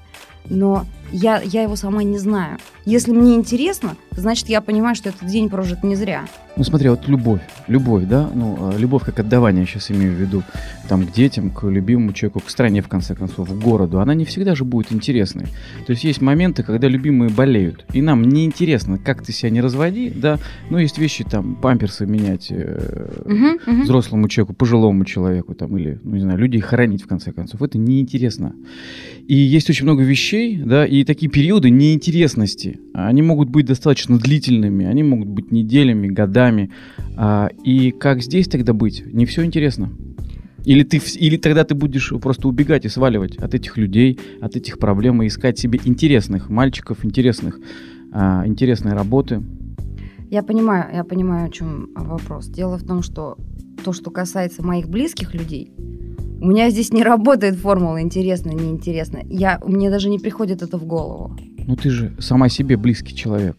но 0.49 0.85
я, 1.13 1.41
я 1.41 1.63
его 1.63 1.77
сама 1.77 2.03
не 2.03 2.19
знаю. 2.19 2.59
Если 2.85 3.13
мне 3.13 3.35
интересно, 3.35 3.97
значит, 4.13 4.49
я 4.49 4.61
понимаю, 4.61 4.95
что 4.95 5.09
этот 5.09 5.27
день 5.27 5.49
прожит 5.49 5.83
не 5.83 5.97
зря. 5.97 6.25
Ну 6.57 6.65
смотри, 6.65 6.89
вот 6.89 7.07
любовь, 7.07 7.43
любовь, 7.69 8.05
да, 8.05 8.31
ну 8.35 8.57
а, 8.61 8.79
любовь 8.79 9.05
как 9.05 9.19
отдавание, 9.19 9.67
сейчас 9.67 9.91
имею 9.91 10.13
в 10.13 10.17
виду, 10.17 10.43
там 10.89 11.05
к 11.05 11.13
детям, 11.13 11.51
к 11.51 11.67
любимому 11.67 12.13
человеку, 12.13 12.41
к 12.41 12.49
стране, 12.49 12.81
в 12.81 12.89
конце 12.89 13.15
концов, 13.15 13.51
к 13.51 13.53
городу, 13.53 14.01
она 14.01 14.15
не 14.15 14.25
всегда 14.25 14.55
же 14.55 14.65
будет 14.65 14.93
интересной. 14.93 15.47
То 15.87 15.93
есть 15.93 16.05
есть 16.05 16.23
моменты, 16.23 16.63
когда 16.63 16.89
любимые 16.89 17.31
болеют, 17.31 17.85
и 17.93 18.01
нам 18.01 18.23
не 18.23 18.47
интересно, 18.47 18.99
как 18.99 19.23
ты 19.23 19.33
себя 19.33 19.51
не 19.51 19.61
разводи, 19.61 20.11
да, 20.11 20.39
но 20.71 20.79
есть 20.79 20.97
вещи, 20.97 21.25
там, 21.25 21.57
памперсы 21.57 22.07
менять 22.07 22.47
э, 22.51 23.21
uh-huh, 23.25 23.61
uh-huh. 23.67 23.83
взрослому 23.83 24.29
человеку, 24.29 24.55
пожилому 24.55 25.05
человеку, 25.05 25.55
там, 25.55 25.77
или, 25.77 26.01
ну 26.05 26.15
не 26.15 26.23
знаю, 26.23 26.39
людей 26.39 26.61
хоронить, 26.61 27.03
в 27.03 27.07
конце 27.07 27.33
концов, 27.33 27.61
это 27.61 27.77
неинтересно. 27.77 28.55
И 29.27 29.35
есть 29.35 29.69
очень 29.69 29.85
много 29.85 30.03
вещей, 30.03 30.36
да, 30.65 30.87
и 30.87 31.05
такие 31.05 31.31
периоды 31.31 31.71
неинтересности, 31.71 32.79
они 32.95 33.23
могут 33.23 33.49
быть 33.51 33.67
достаточно 33.67 34.19
длительными, 34.19 34.87
они 34.87 35.03
могут 35.03 35.29
быть 35.29 35.53
неделями, 35.53 36.09
годами. 36.09 36.71
А, 37.17 37.49
и 37.65 37.91
как 37.91 38.23
здесь 38.23 38.49
тогда 38.49 38.73
быть? 38.73 39.05
Не 39.07 39.27
все 39.27 39.45
интересно. 39.45 39.93
Или, 40.65 40.83
ты, 40.83 41.01
или 41.17 41.37
тогда 41.37 41.65
ты 41.65 41.75
будешь 41.75 42.13
просто 42.21 42.49
убегать 42.49 42.85
и 42.85 42.89
сваливать 42.89 43.37
от 43.37 43.55
этих 43.55 43.77
людей, 43.77 44.19
от 44.41 44.57
этих 44.57 44.79
проблем 44.79 45.23
и 45.23 45.29
искать 45.29 45.59
себе 45.59 45.79
интересных 45.85 46.51
мальчиков, 46.51 47.05
интересных, 47.05 47.61
а, 48.13 48.45
интересной 48.47 48.93
работы. 48.93 49.43
Я 50.31 50.43
понимаю, 50.43 50.93
я 50.93 51.05
понимаю, 51.05 51.49
о 51.49 51.51
чем 51.51 51.91
вопрос. 51.95 52.49
Дело 52.49 52.79
в 52.79 52.83
том, 52.83 53.03
что 53.03 53.39
то, 53.85 53.93
что 53.93 54.11
касается 54.11 54.65
моих 54.65 54.89
близких 54.89 55.35
людей, 55.35 55.73
у 56.41 56.47
меня 56.47 56.71
здесь 56.71 56.93
не 56.93 57.03
работает 57.03 57.57
формула 57.57 58.01
интересно, 58.01 58.51
неинтересно. 58.51 59.21
Я, 59.25 59.61
мне 59.65 59.91
даже 59.91 60.09
не 60.09 60.19
приходит 60.19 60.63
это 60.63 60.79
в 60.79 60.85
голову. 60.85 61.37
Ну 61.67 61.77
ты 61.77 61.91
же 61.91 62.15
сама 62.19 62.49
себе 62.49 62.77
близкий 62.77 63.15
человек. 63.15 63.57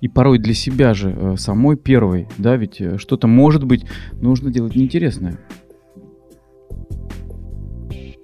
И 0.00 0.08
порой 0.08 0.38
для 0.38 0.54
себя 0.54 0.94
же 0.94 1.10
э, 1.10 1.36
самой 1.36 1.76
первой, 1.76 2.28
да, 2.38 2.56
ведь 2.56 2.80
э, 2.80 2.98
что-то 2.98 3.26
может 3.26 3.64
быть 3.64 3.84
нужно 4.20 4.50
делать 4.50 4.76
неинтересное. 4.76 5.38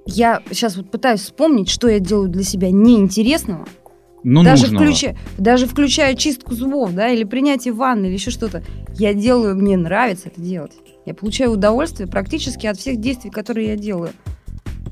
Я 0.07 0.41
сейчас 0.51 0.77
вот 0.77 0.91
пытаюсь 0.91 1.21
вспомнить, 1.21 1.69
что 1.69 1.89
я 1.89 1.99
делаю 1.99 2.29
для 2.29 2.45
себя 2.45 2.71
неинтересного. 2.71 3.67
Но 4.25 4.43
ну, 4.43 4.49
даже, 4.49 4.67
включая, 4.67 5.17
даже 5.37 5.67
включая 5.67 6.15
чистку 6.15 6.55
зубов, 6.55 6.93
да, 6.95 7.11
или 7.11 7.25
принятие 7.25 7.75
ванны, 7.75 8.07
или 8.07 8.15
еще 8.15 8.31
что-то. 8.31 8.63
Я 8.95 9.13
делаю, 9.13 9.55
мне 9.55 9.77
нравится 9.77 10.29
это 10.29 10.41
делать. 10.41 10.73
Я 11.05 11.15
получаю 11.15 11.53
удовольствие 11.53 12.09
практически 12.09 12.67
от 12.67 12.79
всех 12.79 12.99
действий, 12.99 13.31
которые 13.31 13.69
я 13.69 13.77
делаю. 13.77 14.11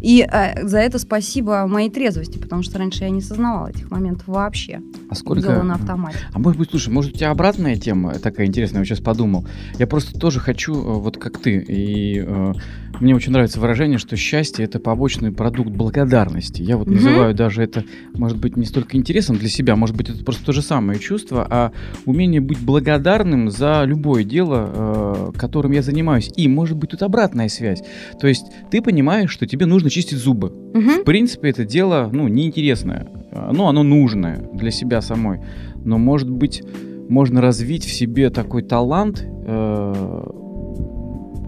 И 0.03 0.27
э, 0.29 0.67
за 0.67 0.79
это 0.79 0.99
спасибо 0.99 1.65
моей 1.69 1.89
трезвости, 1.89 2.37
потому 2.37 2.65
что 2.65 2.77
раньше 2.77 3.05
я 3.05 3.11
не 3.11 3.21
сознавала 3.21 3.69
этих 3.69 3.91
моментов 3.91 4.27
вообще. 4.27 4.81
А 5.09 5.15
сколько? 5.15 5.43
Делала 5.43 5.63
на 5.63 5.75
автомате. 5.75 6.19
А 6.33 6.39
может 6.41 6.59
быть, 6.59 6.71
слушай, 6.71 6.93
может 6.93 7.15
у 7.15 7.19
тебя 7.19 7.31
обратная 7.31 7.77
тема 7.77 8.19
такая 8.19 8.47
интересная, 8.47 8.81
я 8.81 8.85
сейчас 8.85 8.99
подумал. 8.99 9.47
Я 9.79 9.87
просто 9.87 10.19
тоже 10.19 10.41
хочу, 10.41 10.75
э, 10.75 10.99
вот 10.99 11.19
как 11.19 11.39
ты, 11.39 11.57
и 11.57 12.21
э, 12.27 12.53
мне 13.03 13.15
очень 13.15 13.33
нравится 13.33 13.61
выражение, 13.61 13.99
что 13.99 14.17
счастье 14.17 14.65
это 14.65 14.79
побочный 14.79 15.33
продукт 15.33 15.71
благодарности. 15.71 16.63
Я 16.63 16.77
вот 16.77 16.87
угу. 16.87 16.95
называю 16.95 17.35
даже 17.35 17.63
это, 17.63 17.85
может 18.15 18.39
быть, 18.39 18.57
не 18.57 18.65
столько 18.65 18.97
интересом 18.97 19.37
для 19.37 19.49
себя, 19.49 19.77
может 19.77 19.97
быть, 19.97 20.09
это 20.09 20.25
просто 20.25 20.47
то 20.47 20.53
же 20.53 20.63
самое 20.63 20.99
чувство, 20.99 21.47
а 21.51 21.73
умение 22.07 22.41
быть 22.41 22.61
благодарным 22.61 23.51
за 23.51 23.83
любое 23.85 24.25
дело, 24.25 25.33
э, 25.35 25.39
которым 25.39 25.73
я 25.73 25.83
занимаюсь. 25.83 26.31
И 26.37 26.47
может 26.49 26.77
быть 26.77 26.91
тут 26.91 27.03
обратная 27.03 27.49
связь. 27.49 27.83
То 28.21 28.29
есть 28.29 28.47
ты 28.71 28.81
понимаешь, 28.81 29.31
что 29.31 29.47
тебе 29.47 29.67
нужно 29.67 29.91
чистить 29.91 30.19
зубы. 30.19 30.49
Угу. 30.49 31.03
В 31.03 31.05
принципе, 31.05 31.51
это 31.51 31.65
дело, 31.65 32.09
ну, 32.13 32.29
неинтересное. 32.29 33.09
Ну, 33.53 33.67
оно 33.67 33.83
нужное 33.83 34.49
для 34.53 34.71
себя 34.71 35.01
самой. 35.01 35.41
Но, 35.85 35.99
может 35.99 36.31
быть, 36.31 36.63
можно 37.09 37.41
развить 37.41 37.85
в 37.85 37.93
себе 37.93 38.31
такой 38.31 38.63
талант, 38.63 39.25
э, 39.27 40.25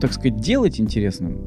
так 0.04 0.12
сказать, 0.12 0.36
делать 0.36 0.78
интересным 0.78 1.46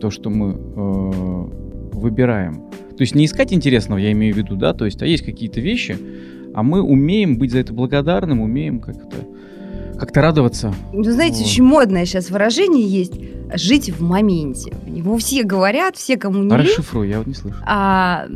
то, 0.00 0.10
что 0.10 0.30
мы 0.30 0.52
э, 0.52 1.96
выбираем. 1.96 2.70
То 2.96 3.00
есть 3.00 3.16
не 3.16 3.24
искать 3.24 3.52
интересного, 3.52 3.98
я 3.98 4.12
имею 4.12 4.32
в 4.32 4.36
виду, 4.36 4.54
да, 4.54 4.74
то 4.74 4.84
есть, 4.84 5.02
а 5.02 5.06
есть 5.06 5.24
какие-то 5.24 5.60
вещи, 5.60 5.98
а 6.54 6.62
мы 6.62 6.82
умеем 6.82 7.36
быть 7.36 7.50
за 7.50 7.58
это 7.58 7.72
благодарным, 7.72 8.40
умеем 8.40 8.78
как-то 8.78 9.16
как-то 9.98 10.22
радоваться. 10.22 10.72
Ну, 10.92 11.02
знаете, 11.02 11.38
вот. 11.38 11.46
очень 11.46 11.64
модное 11.64 12.06
сейчас 12.06 12.30
выражение 12.30 12.86
есть 12.86 13.14
жить 13.54 13.90
в 13.90 14.00
моменте. 14.00 14.72
Его 14.86 15.18
все 15.18 15.42
говорят, 15.42 15.96
все, 15.96 16.16
кому 16.16 16.44
не 16.44 16.54
а 16.54 16.58
Расшифруй, 16.58 17.08
я 17.08 17.18
вот 17.18 17.26
не 17.26 17.34
слышу. 17.34 17.56
А, 17.66 18.26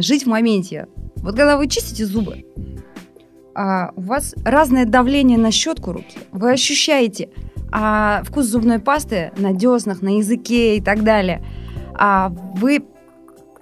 жить 0.00 0.22
в 0.22 0.28
моменте. 0.28 0.86
Вот 1.16 1.34
когда 1.34 1.58
вы 1.58 1.66
чистите 1.68 2.06
зубы, 2.06 2.44
а, 3.56 3.90
у 3.96 4.02
вас 4.02 4.36
разное 4.44 4.86
давление 4.86 5.36
на 5.36 5.50
щетку 5.50 5.92
руки. 5.92 6.16
Вы 6.30 6.52
ощущаете 6.52 7.28
а, 7.76 8.22
вкус 8.24 8.46
зубной 8.46 8.78
пасты 8.78 9.32
на 9.36 9.52
деснах, 9.52 10.00
на 10.00 10.18
языке 10.18 10.76
и 10.76 10.80
так 10.80 11.02
далее. 11.02 11.44
А 11.92 12.28
вы 12.54 12.84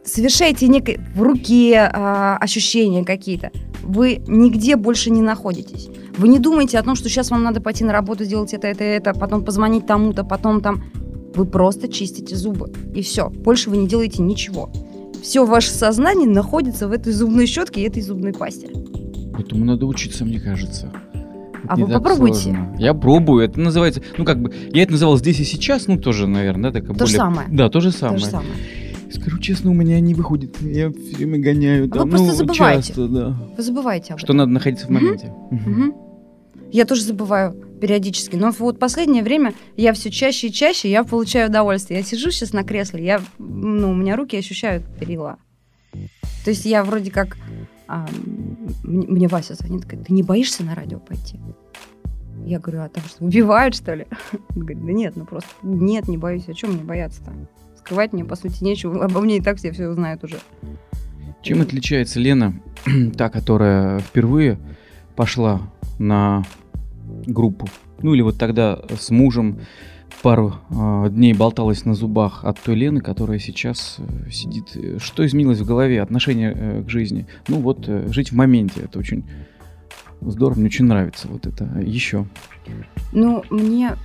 совершаете 0.05 0.69
некое 0.69 1.01
в 1.15 1.23
руке 1.23 1.79
а, 1.79 2.37
ощущения 2.37 3.05
какие-то. 3.05 3.51
Вы 3.83 4.23
нигде 4.27 4.77
больше 4.77 5.11
не 5.11 5.23
находитесь. 5.23 5.89
Вы 6.19 6.29
не 6.29 6.39
думаете 6.39 6.79
о 6.79 6.83
том, 6.83 6.95
что 6.95 7.09
сейчас 7.09 7.31
вам 7.31 7.43
надо 7.43 7.63
пойти 7.63 7.85
на 7.85 7.93
работу, 7.95 8.25
сделать 8.25 8.53
это, 8.53 8.69
это, 8.69 8.85
это, 8.85 9.15
потом 9.15 9.45
позвонить 9.45 9.87
тому-то, 9.87 10.25
потом 10.25 10.61
там. 10.61 10.85
Вы 11.35 11.47
просто 11.47 11.89
чистите 11.89 12.37
зубы. 12.37 12.71
И 12.95 13.01
все. 13.01 13.31
Больше 13.31 13.71
вы 13.71 13.79
не 13.79 13.89
делаете 13.89 14.21
ничего. 14.21 14.71
Все 15.23 15.47
ваше 15.47 15.71
сознание 15.71 16.29
находится 16.29 16.87
в 16.87 16.93
этой 16.93 17.15
зубной 17.15 17.47
щетке 17.47 17.81
и 17.81 17.85
этой 17.85 18.03
зубной 18.03 18.35
пасте. 18.35 18.69
Этому 19.39 19.65
надо 19.65 19.87
учиться, 19.87 20.27
мне 20.27 20.39
кажется. 20.39 20.93
А 21.73 21.77
вы 21.77 21.93
попробуйте. 21.93 22.41
Сложно. 22.41 22.77
Я 22.79 22.95
пробую. 22.95 23.45
Это 23.45 23.61
называется, 23.61 24.03
ну 24.19 24.25
как 24.25 24.41
бы, 24.41 24.53
я 24.73 24.83
это 24.83 24.93
называл 24.93 25.17
здесь 25.17 25.41
и 25.41 25.45
сейчас, 25.45 25.87
ну 25.87 25.97
тоже, 25.97 26.27
наверное, 26.27 26.71
да, 26.71 26.81
такая 26.81 26.95
то 26.95 27.05
более... 27.05 27.11
же 27.11 27.17
самое. 27.17 27.49
Да, 27.51 27.69
то 27.69 27.81
же 27.81 27.91
самое. 27.91 28.19
То 28.19 28.25
же 28.25 28.31
самое 28.31 28.51
Скажу 29.11 29.39
честно, 29.41 29.71
у 29.71 29.75
меня 29.75 30.01
не 30.01 30.15
выходит. 30.15 30.57
Я 30.63 30.91
все 30.91 31.17
время 31.17 31.39
гоняю. 31.39 31.85
А 31.85 31.87
вы 31.87 31.99
Там, 31.99 32.11
просто 32.11 32.29
ну, 32.29 32.35
забываете. 32.35 32.87
часто, 32.89 33.09
да. 33.09 33.37
Вы 33.57 33.63
забываете 33.63 34.15
об 34.15 34.19
Что 34.19 34.27
этом. 34.27 34.37
надо 34.39 34.53
находиться 34.53 34.87
в 34.87 34.91
моменте. 34.91 35.33
Мгм. 35.51 35.71
Мгм. 35.71 35.95
Я 36.73 36.87
тоже 36.87 37.03
забываю 37.03 37.53
периодически. 37.81 38.37
Но 38.37 38.51
вот 38.59 38.79
последнее 38.79 39.23
время 39.23 39.53
я 39.77 39.93
все 39.93 40.11
чаще 40.11 40.47
и 40.47 40.53
чаще 40.53 40.91
я 40.91 41.05
получаю 41.05 41.51
удовольствие. 41.51 42.01
Я 42.01 42.07
сижу 42.07 42.31
сейчас 42.31 42.55
на 42.55 42.65
кресле, 42.65 43.05
я, 43.05 43.21
ну, 43.39 43.91
у 43.91 43.95
меня 43.95 44.17
руки 44.17 44.37
ощущают 44.37 44.83
перила. 44.99 45.37
То 46.45 46.51
есть 46.51 46.65
я 46.65 46.83
вроде 46.83 47.11
как... 47.11 47.37
а, 47.95 48.07
мне 48.85 49.29
Вася 49.29 49.53
звонит, 49.53 49.85
говорит, 49.85 50.07
ты 50.07 50.15
не 50.15 50.23
боишься 50.23 50.65
на 50.65 50.75
радио 50.75 50.99
пойти? 50.99 51.39
Я 52.47 52.59
говорю, 52.59 52.81
а 52.81 52.89
там 52.89 53.05
что, 53.05 53.23
убивают, 53.23 53.75
что 53.75 53.93
ли? 53.93 54.07
Он 54.57 54.63
говорит, 54.63 54.83
да 54.83 54.93
нет, 54.93 55.15
ну 55.15 55.27
просто 55.27 55.51
нет, 55.63 56.09
не 56.09 56.17
боюсь. 56.17 56.49
А 56.49 56.55
чем 56.55 56.73
мне 56.73 56.83
бояться-то? 56.83 57.31
Скрывать 57.77 58.15
мне, 58.15 58.25
по 58.25 58.35
сути, 58.35 58.65
нечего. 58.65 59.05
Обо 59.05 59.21
мне 59.21 59.37
и 59.37 59.41
так 59.43 59.59
все 59.59 59.73
все 59.73 59.93
знают 59.93 60.25
уже. 60.25 60.39
Чем 61.43 61.61
отличается 61.61 62.19
Лена, 62.19 62.55
та, 63.19 63.29
которая 63.29 63.99
впервые 63.99 64.59
пошла 65.15 65.61
на 65.99 66.45
группу? 67.27 67.69
Ну 68.01 68.15
или 68.15 68.23
вот 68.23 68.39
тогда 68.39 68.81
с 68.99 69.11
мужем 69.11 69.61
пару 70.21 70.55
э, 70.71 71.09
дней 71.11 71.35
болталась 71.35 71.85
на 71.85 71.95
зубах 71.95 72.45
от 72.45 72.61
той 72.61 72.75
Лены, 72.75 73.01
которая 73.01 73.39
сейчас 73.39 73.97
э, 73.99 74.31
сидит. 74.31 74.77
Что 74.99 75.25
изменилось 75.27 75.61
в 75.61 75.67
голове, 75.67 76.03
отношение 76.03 76.53
э, 76.55 76.83
к 76.83 76.91
жизни? 76.91 77.27
Ну 77.49 77.61
вот 77.61 77.89
э, 77.89 78.09
жить 78.13 78.33
в 78.33 78.35
моменте, 78.35 78.83
это 78.85 78.99
очень 78.99 79.25
здорово, 80.21 80.59
мне 80.59 80.67
очень 80.67 80.85
нравится 80.85 81.29
вот 81.29 81.47
это. 81.47 81.65
Еще. 81.81 82.27
Ну, 83.13 83.45
мне... 83.51 83.97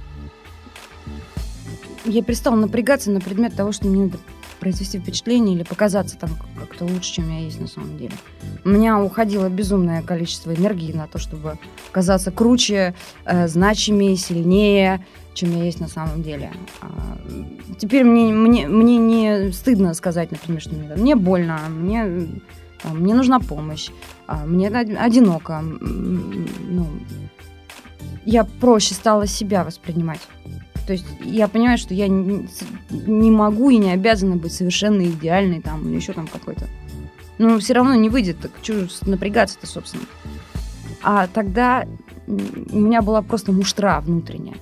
Я 2.05 2.23
перестала 2.23 2.55
напрягаться 2.55 3.11
на 3.11 3.19
предмет 3.19 3.55
того, 3.55 3.71
что 3.71 3.87
мне 3.87 4.05
надо 4.05 4.17
произвести 4.59 4.99
впечатление 4.99 5.55
или 5.55 5.63
показаться 5.63 6.17
там 6.17 6.31
как-то 6.57 6.85
лучше, 6.85 7.13
чем 7.13 7.29
я 7.29 7.39
есть 7.39 7.59
на 7.59 7.67
самом 7.67 7.97
деле. 7.97 8.13
У 8.65 8.69
меня 8.69 8.99
уходило 9.01 9.49
безумное 9.49 10.01
количество 10.01 10.53
энергии 10.53 10.91
на 10.93 11.07
то, 11.07 11.19
чтобы 11.19 11.59
казаться 11.91 12.31
круче, 12.31 12.95
э, 13.25 13.47
значимее, 13.47 14.15
сильнее, 14.15 15.05
чем 15.37 15.55
я 15.55 15.63
есть 15.63 15.79
на 15.79 15.87
самом 15.87 16.23
деле. 16.23 16.51
А, 16.81 17.17
теперь 17.77 18.03
мне, 18.03 18.33
мне, 18.33 18.67
мне 18.67 18.97
не 18.97 19.51
стыдно 19.51 19.93
сказать, 19.93 20.31
например, 20.31 20.61
что 20.61 20.75
мне, 20.75 20.95
мне 20.95 21.15
больно, 21.15 21.59
мне, 21.69 22.27
мне 22.83 23.13
нужна 23.13 23.39
помощь, 23.39 23.91
а, 24.25 24.45
мне 24.45 24.69
од- 24.69 24.97
одиноко. 24.97 25.61
Ну, 25.61 26.87
я 28.25 28.43
проще 28.43 28.95
стала 28.95 29.27
себя 29.27 29.63
воспринимать. 29.63 30.21
То 30.87 30.93
есть 30.93 31.05
я 31.23 31.47
понимаю, 31.47 31.77
что 31.77 31.93
я 31.93 32.07
не, 32.07 33.31
могу 33.31 33.69
и 33.69 33.77
не 33.77 33.91
обязана 33.91 34.37
быть 34.37 34.53
совершенно 34.53 35.03
идеальной 35.03 35.61
там 35.61 35.87
или 35.87 35.95
еще 35.95 36.13
там 36.13 36.27
какой-то. 36.27 36.65
Но 37.37 37.59
все 37.59 37.73
равно 37.73 37.93
не 37.93 38.09
выйдет, 38.09 38.39
так 38.39 38.51
что 38.63 38.87
напрягаться-то, 39.05 39.67
собственно. 39.67 40.03
А 41.03 41.27
тогда 41.27 41.85
у 42.25 42.31
меня 42.77 43.01
была 43.01 43.21
просто 43.21 43.51
муштра 43.51 44.01
внутренняя. 44.01 44.55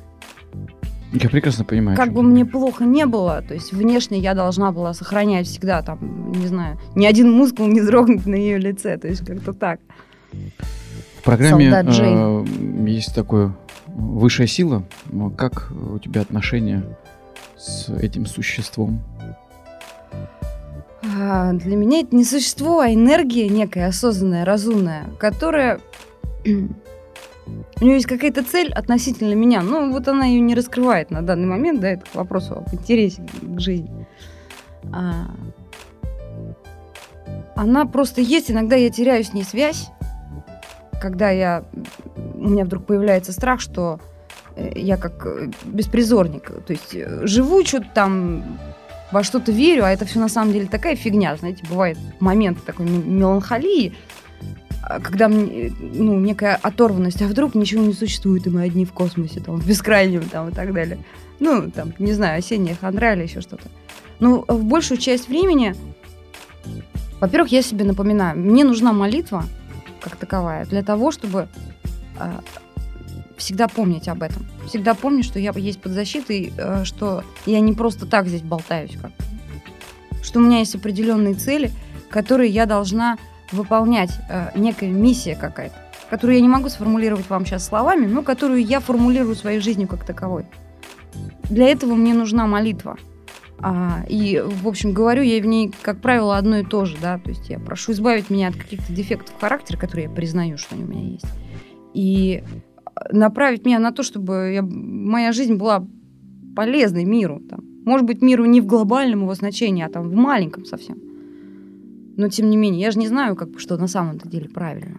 Я 1.14 1.30
прекрасно 1.30 1.64
понимаю. 1.64 1.96
Как 1.98 2.12
бы 2.12 2.24
мне 2.24 2.44
говоришь. 2.44 2.52
плохо 2.52 2.86
не 2.86 3.06
было, 3.06 3.42
то 3.42 3.54
есть 3.54 3.72
внешне 3.72 4.20
я 4.20 4.34
должна 4.34 4.72
была 4.72 4.94
сохранять 4.94 5.48
всегда 5.48 5.82
там, 5.82 6.32
не 6.32 6.48
знаю, 6.48 6.78
ни 6.96 7.06
один 7.06 7.32
мускул 7.32 7.68
не 7.68 7.82
дрогнет 7.82 8.26
на 8.26 8.36
ее 8.36 8.58
лице, 8.58 8.98
то 8.98 9.08
есть 9.08 9.26
как-то 9.26 9.54
так. 9.54 9.80
В 10.32 11.24
программе 11.24 11.70
э, 11.70 12.46
есть 12.88 13.16
такое 13.16 13.56
высшая 13.88 14.48
сила. 14.48 14.84
Как 15.38 15.72
у 15.72 15.98
тебя 16.00 16.22
отношения 16.22 16.84
с 17.58 17.90
этим 17.90 18.26
существом? 18.26 19.02
А, 21.18 21.54
Для 21.54 21.76
меня 21.76 22.02
это 22.02 22.16
не 22.16 22.26
существо, 22.26 22.80
а 22.80 22.94
энергия 22.94 23.48
некая 23.50 23.88
осознанная, 23.88 24.46
разумная, 24.46 25.06
которая... 25.20 25.80
У 27.80 27.86
нее 27.86 27.96
есть 27.96 28.08
какая-то 28.08 28.44
цель 28.44 28.72
относительно 28.72 29.34
меня. 29.34 29.62
Ну, 29.62 29.92
вот 29.92 30.08
она 30.08 30.26
ее 30.26 30.42
не 30.42 30.56
раскрывает 30.56 31.12
на 31.12 31.22
данный 31.22 31.48
момент, 31.48 31.80
да, 31.80 31.90
это 31.90 32.06
к 32.06 32.16
вопросу 32.16 32.56
об 32.56 32.74
интересе 32.74 33.22
к 33.42 33.60
жизни. 33.60 34.08
А, 34.94 35.28
Она 37.56 37.86
просто 37.86 38.22
есть, 38.22 38.50
иногда 38.52 38.76
я 38.76 38.90
теряю 38.90 39.24
с 39.24 39.34
ней 39.34 39.44
связь, 39.44 39.90
когда 41.02 41.30
я... 41.30 41.64
У 42.36 42.50
меня 42.50 42.66
вдруг 42.66 42.86
появляется 42.86 43.32
страх, 43.32 43.62
что 43.62 44.00
э, 44.56 44.72
я 44.76 44.98
как 44.98 45.26
э, 45.26 45.52
беспризорник. 45.66 46.52
То 46.66 46.74
есть 46.74 46.96
э, 46.96 47.26
живу, 47.28 47.64
что-то 47.66 47.88
там 47.94 48.60
во 49.12 49.24
что-то 49.24 49.52
верю, 49.52 49.86
а 49.86 49.92
это 49.92 50.06
все 50.06 50.20
на 50.20 50.30
самом 50.30 50.54
деле 50.54 50.68
такая 50.68 50.96
фигня. 50.96 51.36
Знаете, 51.36 51.64
бывает 51.70 51.98
момент 52.20 52.64
такой 52.66 52.88
меланхолии, 52.88 53.94
когда 55.04 55.28
мне, 55.28 55.74
ну, 55.80 56.20
некая 56.20 56.56
оторванность, 56.62 57.22
а 57.22 57.28
вдруг 57.28 57.56
ничего 57.56 57.84
не 57.84 57.94
существует, 57.94 58.48
и 58.48 58.50
мы 58.50 58.64
одни 58.64 58.86
в 58.86 58.94
космосе, 58.94 59.40
там, 59.40 59.60
в 59.60 59.68
бескрайнем, 59.68 60.24
там, 60.30 60.50
и 60.50 60.52
так 60.52 60.74
далее. 60.74 61.00
Ну, 61.40 61.70
там, 61.72 61.94
не 62.00 62.14
знаю, 62.14 62.40
осенняя 62.40 62.76
хандра 62.76 63.14
или 63.14 63.24
еще 63.24 63.42
что-то. 63.42 63.68
Ну, 64.20 64.46
в 64.48 64.64
большую 64.64 64.98
часть 64.98 65.28
времени, 65.28 65.76
во-первых, 67.20 67.52
я 67.52 67.62
себе 67.62 67.84
напоминаю, 67.86 68.38
мне 68.38 68.64
нужна 68.64 68.94
молитва, 68.94 69.46
как 70.02 70.16
таковая, 70.16 70.66
для 70.66 70.84
того, 70.84 71.12
чтобы 71.12 71.48
а, 72.18 72.42
всегда 73.38 73.68
помнить 73.68 74.08
об 74.08 74.24
этом. 74.24 74.46
Всегда 74.68 74.94
помнить, 74.94 75.26
что 75.26 75.40
я 75.40 75.52
есть 75.56 75.82
под 75.82 75.92
защитой, 75.92 76.54
э, 76.56 76.84
что 76.86 77.24
я 77.46 77.60
не 77.60 77.74
просто 77.74 78.06
так 78.06 78.28
здесь 78.28 78.42
болтаюсь 78.42 78.98
как 79.02 79.12
что 80.26 80.40
у 80.40 80.44
меня 80.44 80.60
есть 80.60 80.76
определенные 80.76 81.36
цели, 81.36 81.72
которые 82.10 82.50
я 82.50 82.66
должна 82.66 83.18
выполнять, 83.56 84.12
э, 84.30 84.50
некая 84.56 84.90
миссия 84.90 85.36
какая-то, 85.36 85.76
которую 86.10 86.36
я 86.36 86.42
не 86.42 86.50
могу 86.50 86.70
сформулировать 86.70 87.30
вам 87.30 87.46
сейчас 87.46 87.66
словами, 87.66 88.06
но 88.06 88.22
которую 88.22 88.64
я 88.64 88.80
формулирую 88.80 89.36
своей 89.36 89.60
жизнью 89.60 89.88
как 89.88 90.06
таковой. 90.06 90.46
Для 91.50 91.68
этого 91.68 91.96
мне 91.96 92.14
нужна 92.14 92.46
молитва. 92.48 92.98
А, 93.60 94.04
и, 94.10 94.44
в 94.46 94.68
общем, 94.68 94.92
говорю 94.92 95.24
я 95.24 95.42
в 95.42 95.46
ней, 95.46 95.74
как 95.82 96.02
правило, 96.02 96.38
одно 96.38 96.58
и 96.58 96.64
то 96.64 96.86
же, 96.86 96.98
да, 97.02 97.18
то 97.18 97.30
есть 97.30 97.50
я 97.50 97.58
прошу 97.58 97.94
избавить 97.94 98.30
меня 98.30 98.50
от 98.50 98.56
каких-то 98.56 98.92
дефектов 98.92 99.34
характера, 99.40 99.78
которые 99.78 100.06
я 100.06 100.12
признаю, 100.12 100.58
что 100.58 100.76
они 100.76 100.84
у 100.84 100.88
меня 100.88 101.12
есть, 101.12 101.26
и 101.94 102.44
направить 103.12 103.66
меня 103.66 103.80
на 103.80 103.92
то, 103.92 104.04
чтобы 104.04 104.52
я- 104.54 104.62
моя 104.62 105.32
жизнь 105.32 105.56
была 105.56 105.88
полезной 106.56 107.06
миру, 107.06 107.42
там. 107.50 107.62
может 107.86 108.06
быть, 108.06 108.22
миру 108.22 108.46
не 108.46 108.62
в 108.62 108.66
глобальном 108.66 109.22
его 109.22 109.34
значении, 109.36 109.84
а 109.84 109.90
там 109.90 110.10
в 110.10 110.14
маленьком 110.14 110.66
совсем. 110.66 110.98
Но, 112.18 112.30
тем 112.30 112.50
не 112.50 112.58
менее, 112.58 112.82
я 112.82 112.92
же 112.92 113.00
не 113.00 113.08
знаю, 113.08 113.36
как 113.36 113.60
что 113.60 113.78
на 113.78 113.88
самом-то 113.88 114.30
деле 114.30 114.50
правильно. 114.50 114.98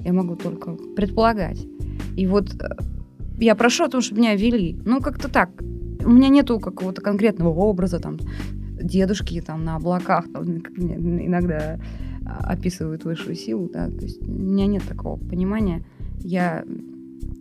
Я 0.00 0.12
могу 0.12 0.36
только 0.36 0.74
предполагать. 0.96 1.64
И 2.16 2.26
вот 2.26 2.54
э, 2.54 2.76
я 3.38 3.54
прошу 3.54 3.84
о 3.84 3.88
том, 3.88 4.00
чтобы 4.00 4.20
меня 4.20 4.34
вели. 4.34 4.76
Ну, 4.84 5.00
как-то 5.00 5.28
так. 5.28 5.50
У 6.04 6.10
меня 6.10 6.28
нету 6.28 6.58
какого-то 6.58 7.00
конкретного 7.02 7.50
образа, 7.50 8.00
там, 8.00 8.18
дедушки 8.82 9.40
там 9.40 9.64
на 9.64 9.76
облаках, 9.76 10.26
там, 10.32 10.44
иногда 10.76 11.78
а, 12.26 12.52
описывают 12.52 13.04
высшую 13.04 13.36
силу, 13.36 13.68
да, 13.72 13.88
то 13.88 14.02
есть 14.02 14.22
у 14.22 14.30
меня 14.30 14.66
нет 14.66 14.82
такого 14.88 15.16
понимания. 15.18 15.84
Я 16.20 16.64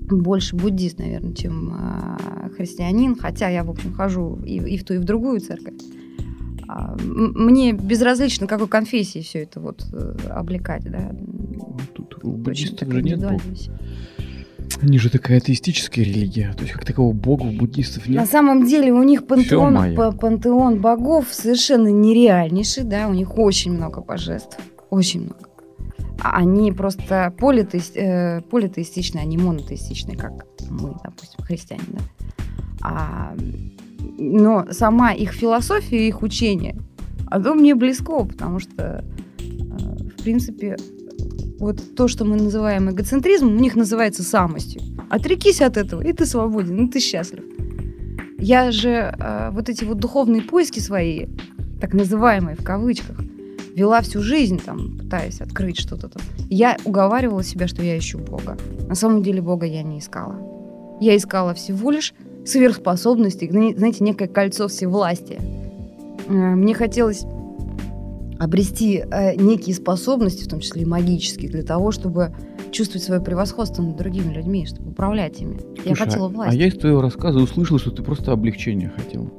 больше 0.09 0.55
буддист, 0.55 0.99
наверное, 0.99 1.33
чем 1.33 1.73
а, 1.73 2.49
христианин, 2.55 3.15
хотя 3.15 3.49
я, 3.49 3.63
в 3.63 3.69
общем, 3.69 3.93
хожу 3.93 4.39
и, 4.45 4.57
и 4.57 4.77
в 4.77 4.83
ту, 4.83 4.95
и 4.95 4.97
в 4.97 5.03
другую 5.03 5.39
церковь. 5.39 5.75
А, 6.73 6.95
мне 6.97 7.73
безразлично, 7.73 8.47
какой 8.47 8.67
конфессии 8.69 9.19
все 9.21 9.39
это 9.43 9.59
вот 9.59 9.85
э, 9.91 10.15
облекать, 10.29 10.83
да. 10.83 11.11
Ну, 11.11 11.77
Тут 11.93 12.23
у 12.23 12.31
буддистов 12.31 12.89
же 12.93 13.01
нет 13.03 13.19
бога. 13.19 13.41
Они 14.81 14.97
же 14.97 15.09
такая 15.09 15.39
атеистическая 15.39 16.05
религия. 16.05 16.53
То 16.53 16.61
есть 16.61 16.71
как 16.73 16.85
такового 16.85 17.11
бога 17.11 17.43
у 17.43 17.51
буддистов 17.51 18.07
На 18.07 18.21
нет. 18.21 18.29
самом 18.29 18.65
деле 18.65 18.93
у 18.93 19.03
них 19.03 19.27
пантеон, 19.27 19.95
пантеон 20.17 20.79
богов 20.79 21.27
совершенно 21.31 21.89
нереальнейший, 21.89 22.85
да, 22.85 23.09
у 23.09 23.13
них 23.13 23.37
очень 23.37 23.73
много 23.73 23.99
божеств, 24.01 24.57
очень 24.89 25.25
много. 25.25 25.49
А 26.23 26.37
Они 26.37 26.71
просто 26.71 27.33
политеис- 27.37 27.95
э, 27.95 28.41
политеистичные, 28.49 29.23
они 29.23 29.37
монотеистичные, 29.37 30.15
как 30.15 30.45
мы, 30.69 30.93
допустим, 31.03 31.43
христиане, 31.43 31.83
да. 31.89 32.01
А, 32.83 33.35
но 34.17 34.67
сама 34.71 35.13
их 35.13 35.31
философия, 35.31 36.07
их 36.07 36.21
учение, 36.21 36.75
оно 37.27 37.53
мне 37.53 37.75
близко, 37.75 38.23
потому 38.25 38.59
что, 38.59 39.05
э, 39.39 40.09
в 40.17 40.23
принципе, 40.23 40.77
вот 41.59 41.95
то, 41.95 42.07
что 42.07 42.25
мы 42.25 42.37
называем 42.37 42.89
эгоцентризмом, 42.89 43.55
у 43.55 43.59
них 43.59 43.75
называется 43.75 44.23
самостью. 44.23 44.81
Отрекись 45.09 45.61
от 45.61 45.77
этого, 45.77 46.01
и 46.01 46.11
ты 46.11 46.25
свободен, 46.25 46.85
и 46.85 46.89
ты 46.89 46.99
счастлив. 46.99 47.43
Я 48.37 48.71
же 48.71 48.89
э, 48.89 49.49
вот 49.51 49.69
эти 49.69 49.83
вот 49.83 49.99
духовные 49.99 50.41
поиски 50.41 50.79
свои, 50.79 51.27
так 51.79 51.93
называемые 51.93 52.55
в 52.55 52.63
кавычках, 52.63 53.17
вела 53.75 54.01
всю 54.01 54.21
жизнь, 54.21 54.59
там, 54.59 54.97
пытаясь 54.97 55.41
открыть 55.41 55.79
что-то 55.79 56.09
там. 56.09 56.21
Я 56.49 56.77
уговаривала 56.83 57.43
себя, 57.43 57.67
что 57.67 57.83
я 57.83 57.97
ищу 57.97 58.17
Бога. 58.17 58.57
На 58.87 58.95
самом 58.95 59.23
деле 59.23 59.41
Бога 59.41 59.65
я 59.65 59.83
не 59.83 59.99
искала. 59.99 60.35
Я 60.99 61.15
искала 61.15 61.53
всего 61.53 61.91
лишь 61.91 62.13
сверхспособности, 62.45 63.49
зна- 63.49 63.73
знаете, 63.75 64.03
некое 64.03 64.27
кольцо 64.27 64.67
всевластия. 64.67 65.39
мне 66.27 66.73
хотелось 66.73 67.25
обрести 68.39 69.03
э, 69.11 69.35
некие 69.35 69.75
способности, 69.75 70.45
в 70.45 70.47
том 70.47 70.61
числе 70.61 70.81
и 70.81 70.85
магические, 70.85 71.51
для 71.51 71.61
того, 71.61 71.91
чтобы 71.91 72.33
чувствовать 72.71 73.03
свое 73.03 73.21
превосходство 73.21 73.83
над 73.83 73.97
другими 73.97 74.33
людьми, 74.33 74.65
чтобы 74.65 74.91
управлять 74.91 75.39
ими. 75.41 75.59
Слушай, 75.75 75.89
я 75.89 75.95
хотела 75.95 76.25
а- 76.25 76.29
власть. 76.29 76.51
А 76.51 76.55
я 76.55 76.67
из 76.67 76.75
твоего 76.77 77.01
рассказа 77.01 77.39
услышала, 77.39 77.79
что 77.79 77.91
ты 77.91 78.01
просто 78.01 78.31
облегчение 78.31 78.89
хотела. 78.95 79.29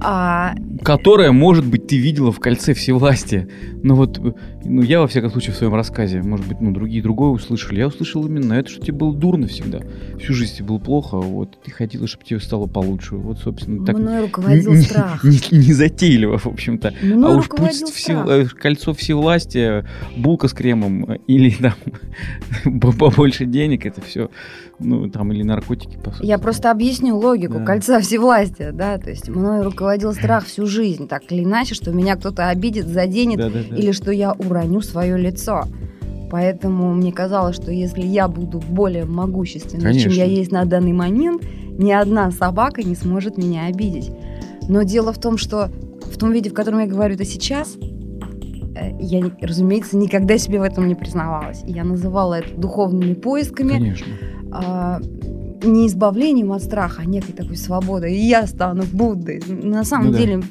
А, 0.00 0.54
Которое, 0.82 1.32
может 1.32 1.64
быть, 1.66 1.86
ты 1.86 1.96
видела 1.96 2.30
в 2.32 2.40
кольце 2.40 2.74
всевластия. 2.74 3.48
Но 3.82 3.94
вот, 3.94 4.18
э, 4.18 4.32
ну, 4.64 4.82
я, 4.82 5.00
во 5.00 5.06
всяком 5.06 5.30
случае, 5.30 5.54
в 5.54 5.56
своем 5.56 5.74
рассказе, 5.74 6.22
может 6.22 6.46
быть, 6.46 6.60
ну, 6.60 6.72
другие 6.72 7.02
другое 7.02 7.30
услышали. 7.30 7.78
Я 7.78 7.86
услышал 7.88 8.26
именно 8.26 8.52
это, 8.54 8.68
что 8.70 8.80
тебе 8.80 8.98
было 8.98 9.14
дурно 9.14 9.46
всегда. 9.46 9.80
Всю 10.18 10.34
жизнь 10.34 10.56
тебе 10.56 10.66
было 10.68 10.78
плохо, 10.78 11.16
вот, 11.18 11.58
ты 11.64 11.70
хотела, 11.70 12.06
чтобы 12.06 12.24
тебе 12.24 12.40
стало 12.40 12.66
получше. 12.66 13.16
Вот, 13.16 13.38
собственно, 13.38 13.84
так... 13.84 13.98
мной 13.98 14.20
руководил 14.22 14.72
не- 14.72 14.82
страх. 14.82 15.22
не- 15.24 15.58
Незатейливо, 15.68 16.38
в 16.38 16.46
общем-то. 16.46 16.92
А 17.02 17.36
уж 17.36 17.48
путь 17.48 17.72
все- 17.92 18.24
э, 18.28 18.46
кольцо 18.46 18.92
всевластия, 18.94 19.86
булка 20.16 20.48
с 20.48 20.52
кремом 20.52 21.04
э, 21.10 21.18
или 21.26 21.50
там 21.50 21.74
по- 22.80 22.92
побольше 22.92 23.44
денег, 23.46 23.86
это 23.86 24.00
все, 24.02 24.30
ну, 24.84 25.08
там, 25.10 25.32
или 25.32 25.42
наркотики, 25.42 25.96
по 25.96 26.12
сути. 26.12 26.26
Я 26.26 26.38
просто 26.38 26.70
объясню 26.70 27.16
логику 27.16 27.58
Да. 27.58 27.64
кольца 27.64 28.00
всевластия, 28.00 28.72
да, 28.72 28.98
то 28.98 29.10
есть 29.10 29.28
мной 29.28 29.62
руководил 29.62 30.12
страх 30.12 30.44
всю 30.46 30.66
жизнь, 30.66 31.08
так 31.08 31.22
или 31.30 31.42
иначе, 31.44 31.74
что 31.74 31.90
меня 31.92 32.16
кто-то 32.16 32.48
обидит, 32.48 32.86
заденет, 32.86 33.38
Да-да-да. 33.38 33.76
или 33.76 33.92
что 33.92 34.12
я 34.12 34.32
уроню 34.32 34.80
свое 34.82 35.16
лицо. 35.18 35.64
Поэтому 36.30 36.92
мне 36.94 37.12
казалось, 37.12 37.56
что 37.56 37.70
если 37.70 38.02
я 38.02 38.28
буду 38.28 38.58
более 38.68 39.04
могущественной, 39.04 39.92
чем 39.94 40.02
Конечно. 40.02 40.10
я 40.10 40.24
есть 40.24 40.50
на 40.52 40.64
данный 40.64 40.92
момент, 40.92 41.42
ни 41.78 41.92
одна 41.92 42.30
собака 42.30 42.82
не 42.82 42.94
сможет 42.94 43.36
меня 43.36 43.66
обидеть. 43.66 44.10
Но 44.68 44.82
дело 44.82 45.12
в 45.12 45.18
том, 45.20 45.36
что 45.38 45.70
в 46.00 46.16
том 46.18 46.32
виде, 46.32 46.50
в 46.50 46.54
котором 46.54 46.80
я 46.80 46.86
говорю 46.86 47.14
это 47.14 47.24
сейчас, 47.24 47.76
э, 48.76 48.90
я, 49.00 49.30
разумеется, 49.40 49.96
никогда 49.96 50.38
себе 50.38 50.58
в 50.58 50.62
этом 50.62 50.88
не 50.88 50.94
признавалась. 50.94 51.62
И 51.66 51.72
Я 51.72 51.84
называла 51.84 52.34
это 52.34 52.54
духовными 52.60 53.14
поисками, 53.14 53.72
Конечно. 53.72 54.06
А, 54.54 55.00
не 55.62 55.86
избавлением 55.88 56.52
от 56.52 56.62
страха, 56.62 57.02
а 57.02 57.04
некой 57.04 57.34
такой 57.34 57.56
свободой. 57.56 58.14
И 58.14 58.26
я 58.26 58.46
стану 58.46 58.84
Буддой. 58.92 59.42
На 59.46 59.84
самом 59.84 60.06
Ну 60.06 60.12
да. 60.12 60.18
деле 60.18 60.42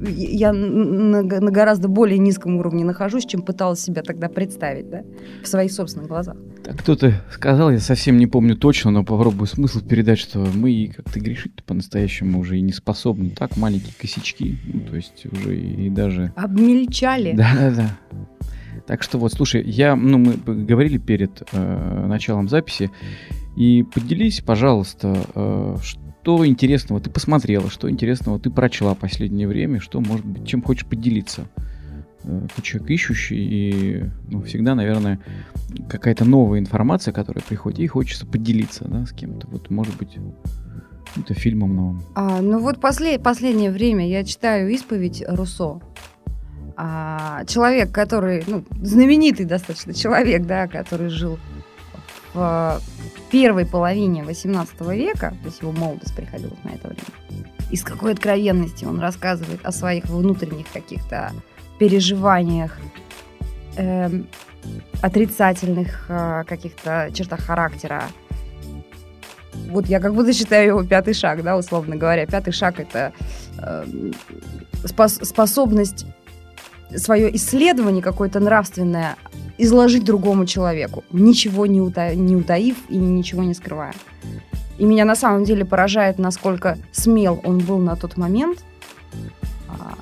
я 0.00 0.52
на, 0.52 1.22
на 1.22 1.50
гораздо 1.50 1.88
более 1.88 2.18
низком 2.18 2.56
уровне 2.56 2.84
нахожусь, 2.84 3.26
чем 3.26 3.42
пыталась 3.42 3.80
себя 3.80 4.02
тогда 4.02 4.28
представить, 4.28 4.88
да, 4.90 5.02
в 5.42 5.48
своих 5.48 5.72
собственных 5.72 6.08
глазах. 6.08 6.36
Так 6.62 6.78
кто-то 6.78 7.12
сказал, 7.32 7.70
я 7.70 7.80
совсем 7.80 8.16
не 8.16 8.26
помню 8.26 8.56
точно, 8.56 8.90
но 8.90 9.04
попробую 9.04 9.46
смысл 9.46 9.80
передать, 9.80 10.18
что 10.18 10.38
мы 10.54 10.92
как-то 10.94 11.18
грешить 11.18 11.64
по-настоящему 11.64 12.38
уже 12.38 12.58
и 12.58 12.60
не 12.60 12.72
способны. 12.72 13.30
Так, 13.30 13.56
маленькие 13.56 13.94
косячки, 14.00 14.58
ну, 14.72 14.80
то 14.82 14.96
есть 14.96 15.26
уже 15.30 15.56
и, 15.56 15.86
и 15.86 15.90
даже... 15.90 16.32
Обмельчали. 16.36 17.32
Да-да-да. 17.32 17.98
Так 18.88 19.02
что 19.02 19.18
вот, 19.18 19.34
слушай, 19.34 19.62
я, 19.62 19.94
ну, 19.94 20.16
мы 20.16 20.32
говорили 20.64 20.96
перед 20.96 21.42
э, 21.52 22.06
началом 22.06 22.48
записи, 22.48 22.90
и 23.54 23.82
поделись, 23.82 24.40
пожалуйста, 24.40 25.26
э, 25.34 25.76
что 25.82 26.46
интересного 26.46 26.98
ты 26.98 27.10
посмотрела, 27.10 27.68
что 27.68 27.90
интересного 27.90 28.40
ты 28.40 28.48
прочла 28.48 28.94
последнее 28.94 29.46
время, 29.46 29.78
что, 29.78 30.00
может 30.00 30.24
быть, 30.24 30.48
чем 30.48 30.62
хочешь 30.62 30.86
поделиться. 30.86 31.50
Э, 32.24 32.46
Ты 32.56 32.62
человек 32.62 32.88
ищущий, 32.88 33.36
и 33.36 34.04
ну, 34.30 34.40
всегда, 34.40 34.74
наверное, 34.74 35.20
какая-то 35.90 36.24
новая 36.24 36.58
информация, 36.58 37.12
которая 37.12 37.44
приходит, 37.46 37.80
и 37.80 37.86
хочется 37.88 38.24
поделиться 38.24 38.86
да, 38.88 39.04
с 39.04 39.12
кем-то. 39.12 39.48
Вот, 39.48 39.68
может 39.68 39.98
быть, 39.98 40.16
каким-то 41.08 41.34
фильмом 41.34 41.76
новым. 41.76 42.02
А, 42.14 42.40
ну 42.40 42.58
вот 42.58 42.80
после, 42.80 43.18
последнее 43.18 43.70
время 43.70 44.08
я 44.08 44.24
читаю 44.24 44.70
исповедь 44.70 45.22
Руссо. 45.28 45.80
А, 46.80 47.44
человек, 47.46 47.90
который, 47.90 48.44
ну, 48.46 48.64
знаменитый 48.80 49.44
достаточно 49.44 49.92
человек, 49.92 50.46
да, 50.46 50.68
который 50.68 51.08
жил 51.08 51.36
в 52.32 52.80
первой 53.32 53.66
половине 53.66 54.22
18 54.22 54.80
века, 54.94 55.34
то 55.42 55.46
есть 55.46 55.60
его 55.60 55.72
молодость 55.72 56.14
приходилась 56.14 56.62
на 56.62 56.68
это 56.68 56.86
время. 56.86 57.48
И 57.72 57.76
с 57.76 57.82
какой 57.82 58.12
откровенностью 58.12 58.88
он 58.88 59.00
рассказывает 59.00 59.58
о 59.64 59.72
своих 59.72 60.04
внутренних 60.04 60.70
каких-то 60.72 61.32
переживаниях, 61.80 62.78
эм, 63.76 64.28
отрицательных 65.02 66.06
э, 66.08 66.44
каких-то 66.46 67.10
чертах 67.12 67.40
характера. 67.40 68.04
Вот 69.70 69.86
я 69.86 69.98
как 69.98 70.14
будто 70.14 70.32
считаю 70.32 70.68
его 70.68 70.84
пятый 70.84 71.12
шаг, 71.12 71.42
да, 71.42 71.56
условно 71.56 71.96
говоря. 71.96 72.24
Пятый 72.26 72.52
шаг 72.52 72.78
это 72.78 73.12
эм, 73.60 74.14
спос- 74.84 75.24
способность 75.24 76.06
свое 76.96 77.34
исследование 77.36 78.02
какое-то 78.02 78.40
нравственное 78.40 79.16
изложить 79.58 80.04
другому 80.04 80.46
человеку, 80.46 81.04
ничего 81.10 81.66
не, 81.66 81.80
ута- 81.80 82.14
не 82.14 82.36
утаив 82.36 82.76
и 82.88 82.96
ничего 82.96 83.42
не 83.42 83.54
скрывая. 83.54 83.94
И 84.78 84.84
меня 84.84 85.04
на 85.04 85.16
самом 85.16 85.44
деле 85.44 85.64
поражает, 85.64 86.18
насколько 86.18 86.78
смел 86.92 87.40
он 87.44 87.58
был 87.58 87.78
на 87.78 87.96
тот 87.96 88.16
момент. 88.16 88.60
А, 89.68 89.94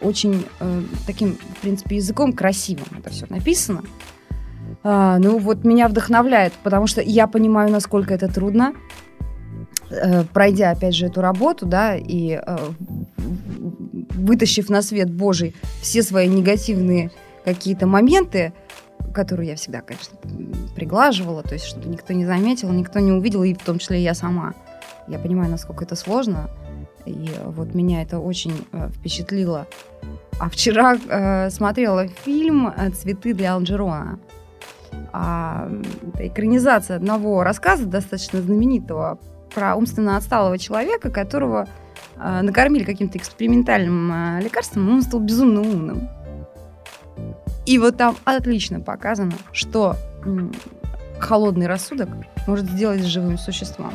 Очень 0.00 0.46
э, 0.60 0.82
таким, 1.06 1.36
в 1.36 1.60
принципе, 1.60 1.96
языком 1.96 2.32
красивым 2.32 2.86
это 2.98 3.10
все 3.10 3.26
написано. 3.28 3.82
А, 4.82 5.18
ну 5.18 5.38
вот 5.38 5.64
меня 5.64 5.88
вдохновляет, 5.88 6.54
потому 6.62 6.86
что 6.86 7.02
я 7.02 7.26
понимаю, 7.26 7.70
насколько 7.70 8.14
это 8.14 8.28
трудно. 8.28 8.74
Э, 9.90 10.24
пройдя, 10.32 10.70
опять 10.70 10.94
же, 10.94 11.06
эту 11.06 11.20
работу, 11.20 11.66
да, 11.66 11.94
и 11.96 12.40
э, 12.44 12.58
вытащив 14.14 14.68
на 14.70 14.82
свет 14.82 15.10
Божий 15.10 15.54
все 15.80 16.02
свои 16.02 16.28
негативные 16.28 17.10
какие-то 17.44 17.86
моменты, 17.86 18.52
которые 19.12 19.50
я 19.50 19.56
всегда, 19.56 19.80
конечно, 19.80 20.18
приглаживала, 20.74 21.42
то 21.42 21.54
есть 21.54 21.66
чтобы 21.66 21.88
никто 21.88 22.12
не 22.12 22.26
заметил, 22.26 22.70
никто 22.72 22.98
не 22.98 23.12
увидел, 23.12 23.42
и 23.44 23.54
в 23.54 23.62
том 23.62 23.78
числе 23.78 24.02
я 24.02 24.14
сама. 24.14 24.54
Я 25.06 25.18
понимаю, 25.18 25.50
насколько 25.50 25.84
это 25.84 25.96
сложно, 25.96 26.50
и 27.04 27.30
вот 27.44 27.74
меня 27.74 28.02
это 28.02 28.18
очень 28.18 28.66
э, 28.72 28.88
впечатлило. 28.88 29.66
А 30.40 30.48
вчера 30.48 30.96
э, 30.96 31.50
смотрела 31.50 32.08
фильм 32.08 32.68
э, 32.68 32.90
«Цветы 32.90 33.34
для 33.34 33.54
Алджерона». 33.54 34.18
А, 35.12 35.68
это 36.14 36.28
экранизация 36.28 36.96
одного 36.96 37.42
рассказа, 37.44 37.84
достаточно 37.86 38.40
знаменитого, 38.40 39.18
про 39.54 39.76
умственно 39.76 40.16
отсталого 40.16 40.58
человека, 40.58 41.10
которого 41.10 41.68
накормили 42.16 42.84
каким-то 42.84 43.18
экспериментальным 43.18 44.12
э, 44.12 44.40
лекарством, 44.42 44.88
он 44.90 45.02
стал 45.02 45.20
безумно 45.20 45.60
умным. 45.60 46.08
И 47.66 47.78
вот 47.78 47.96
там 47.96 48.16
отлично 48.24 48.80
показано, 48.80 49.32
что 49.52 49.96
холодный 51.18 51.66
рассудок 51.66 52.08
может 52.46 52.66
сделать 52.66 53.02
с 53.02 53.06
живым 53.06 53.38
существом. 53.38 53.94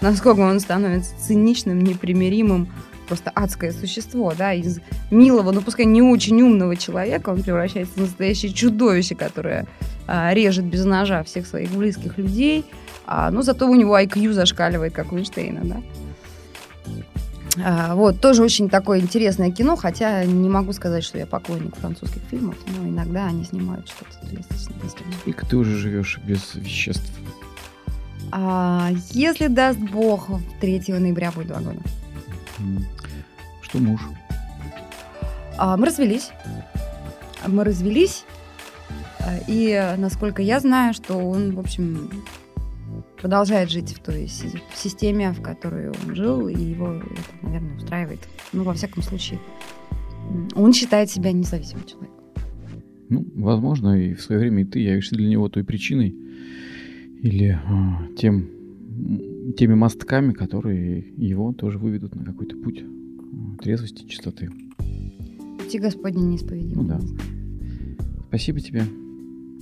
Насколько 0.00 0.40
он 0.40 0.60
становится 0.60 1.14
циничным, 1.18 1.80
непримиримым, 1.80 2.68
просто 3.08 3.30
адское 3.34 3.72
существо, 3.72 4.32
да, 4.36 4.52
из 4.52 4.80
милого, 5.10 5.52
ну 5.52 5.62
пускай 5.62 5.86
не 5.86 6.02
очень 6.02 6.40
умного 6.42 6.76
человека 6.76 7.30
он 7.30 7.42
превращается 7.42 7.94
в 7.94 8.00
настоящее 8.00 8.52
чудовище, 8.52 9.14
которое 9.14 9.66
а, 10.06 10.32
режет 10.34 10.64
без 10.64 10.84
ножа 10.84 11.22
всех 11.22 11.46
своих 11.46 11.70
близких 11.70 12.18
людей, 12.18 12.64
а, 13.06 13.30
но 13.30 13.42
зато 13.42 13.68
у 13.68 13.74
него 13.74 13.98
IQ 13.98 14.32
зашкаливает, 14.32 14.92
как 14.92 15.12
у 15.12 15.16
Эйнштейна, 15.16 15.60
да. 15.64 15.76
А, 17.62 17.94
вот, 17.94 18.20
тоже 18.20 18.42
очень 18.42 18.68
такое 18.68 19.00
интересное 19.00 19.50
кино, 19.52 19.76
хотя 19.76 20.24
не 20.24 20.48
могу 20.48 20.72
сказать, 20.72 21.04
что 21.04 21.18
я 21.18 21.26
поклонник 21.26 21.76
французских 21.76 22.22
фильмов, 22.30 22.56
но 22.76 22.88
иногда 22.88 23.26
они 23.26 23.44
снимают 23.44 23.88
что-то 23.88 24.10
достаточно 24.34 24.74
достойное. 24.82 25.18
Сколько 25.20 25.46
ты 25.46 25.56
уже 25.56 25.76
живешь 25.76 26.18
без 26.24 26.54
веществ? 26.54 27.12
А, 28.32 28.90
если 29.10 29.46
даст 29.46 29.78
бог, 29.78 30.28
3 30.60 30.82
ноября 30.88 31.30
будет 31.30 31.48
два 31.48 31.60
года. 31.60 31.80
Что 33.62 33.78
муж? 33.78 34.00
А, 35.56 35.76
мы 35.76 35.86
развелись. 35.86 36.30
Мы 37.46 37.62
развелись. 37.62 38.24
а, 39.20 39.36
И, 39.46 39.94
насколько 39.98 40.42
я 40.42 40.58
знаю, 40.60 40.94
что 40.94 41.14
он, 41.16 41.54
в 41.54 41.60
общем, 41.60 42.10
продолжает 43.20 43.70
жить 43.70 43.94
в 43.94 44.00
той 44.00 44.26
си- 44.26 44.60
системе, 44.74 45.30
в 45.32 45.40
которой 45.42 45.90
он 45.90 46.14
жил, 46.14 46.48
и 46.48 46.54
его 46.60 46.94
это, 46.94 47.06
устраивает. 47.84 48.20
Ну, 48.52 48.64
во 48.64 48.72
всяком 48.72 49.02
случае, 49.02 49.38
он 50.54 50.72
считает 50.72 51.10
себя 51.10 51.32
независимым 51.32 51.84
человеком. 51.84 52.14
Ну, 53.10 53.26
возможно, 53.34 54.00
и 54.00 54.14
в 54.14 54.22
свое 54.22 54.40
время 54.40 54.62
и 54.62 54.64
ты 54.64 54.78
явишься 54.78 55.14
для 55.14 55.28
него 55.28 55.48
той 55.48 55.62
причиной 55.62 56.14
или 57.20 57.58
а, 57.66 58.06
тем, 58.16 58.48
теми 59.56 59.74
мостками, 59.74 60.32
которые 60.32 61.04
его 61.16 61.52
тоже 61.52 61.78
выведут 61.78 62.14
на 62.14 62.24
какой-то 62.24 62.56
путь 62.56 62.82
а, 62.82 63.62
трезвости, 63.62 64.06
чистоты. 64.06 64.50
Пути 65.58 65.78
Господни 65.78 66.22
неисповедимы. 66.22 66.82
Ну 66.82 66.88
да. 66.88 67.00
Спасибо 68.28 68.60
тебе. 68.60 68.82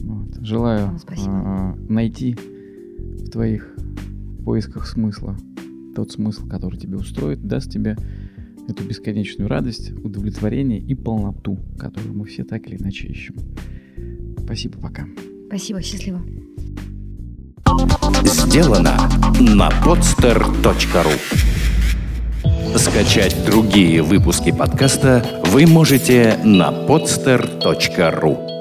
Вот. 0.00 0.36
Желаю 0.40 0.98
спасибо. 0.98 1.32
а, 1.32 1.76
найти 1.88 2.34
в 2.34 3.28
твоих 3.30 3.74
поисках 4.44 4.86
смысла 4.86 5.36
тот 5.94 6.12
смысл, 6.12 6.46
который 6.48 6.78
тебе 6.78 6.96
устроит, 6.96 7.46
даст 7.46 7.70
тебе 7.70 7.96
эту 8.68 8.84
бесконечную 8.84 9.48
радость, 9.48 9.90
удовлетворение 10.04 10.80
и 10.80 10.94
полноту, 10.94 11.58
которую 11.78 12.14
мы 12.14 12.26
все 12.26 12.44
так 12.44 12.66
или 12.66 12.76
иначе 12.76 13.08
ищем. 13.08 13.36
Спасибо, 14.38 14.78
пока. 14.78 15.06
Спасибо, 15.48 15.82
счастливо. 15.82 16.22
Сделано 18.24 18.96
на 19.40 19.68
podster.ru 19.84 21.12
Скачать 22.76 23.36
другие 23.44 24.02
выпуски 24.02 24.50
подкаста 24.50 25.42
вы 25.46 25.66
можете 25.66 26.38
на 26.42 26.70
podster.ru 26.70 28.51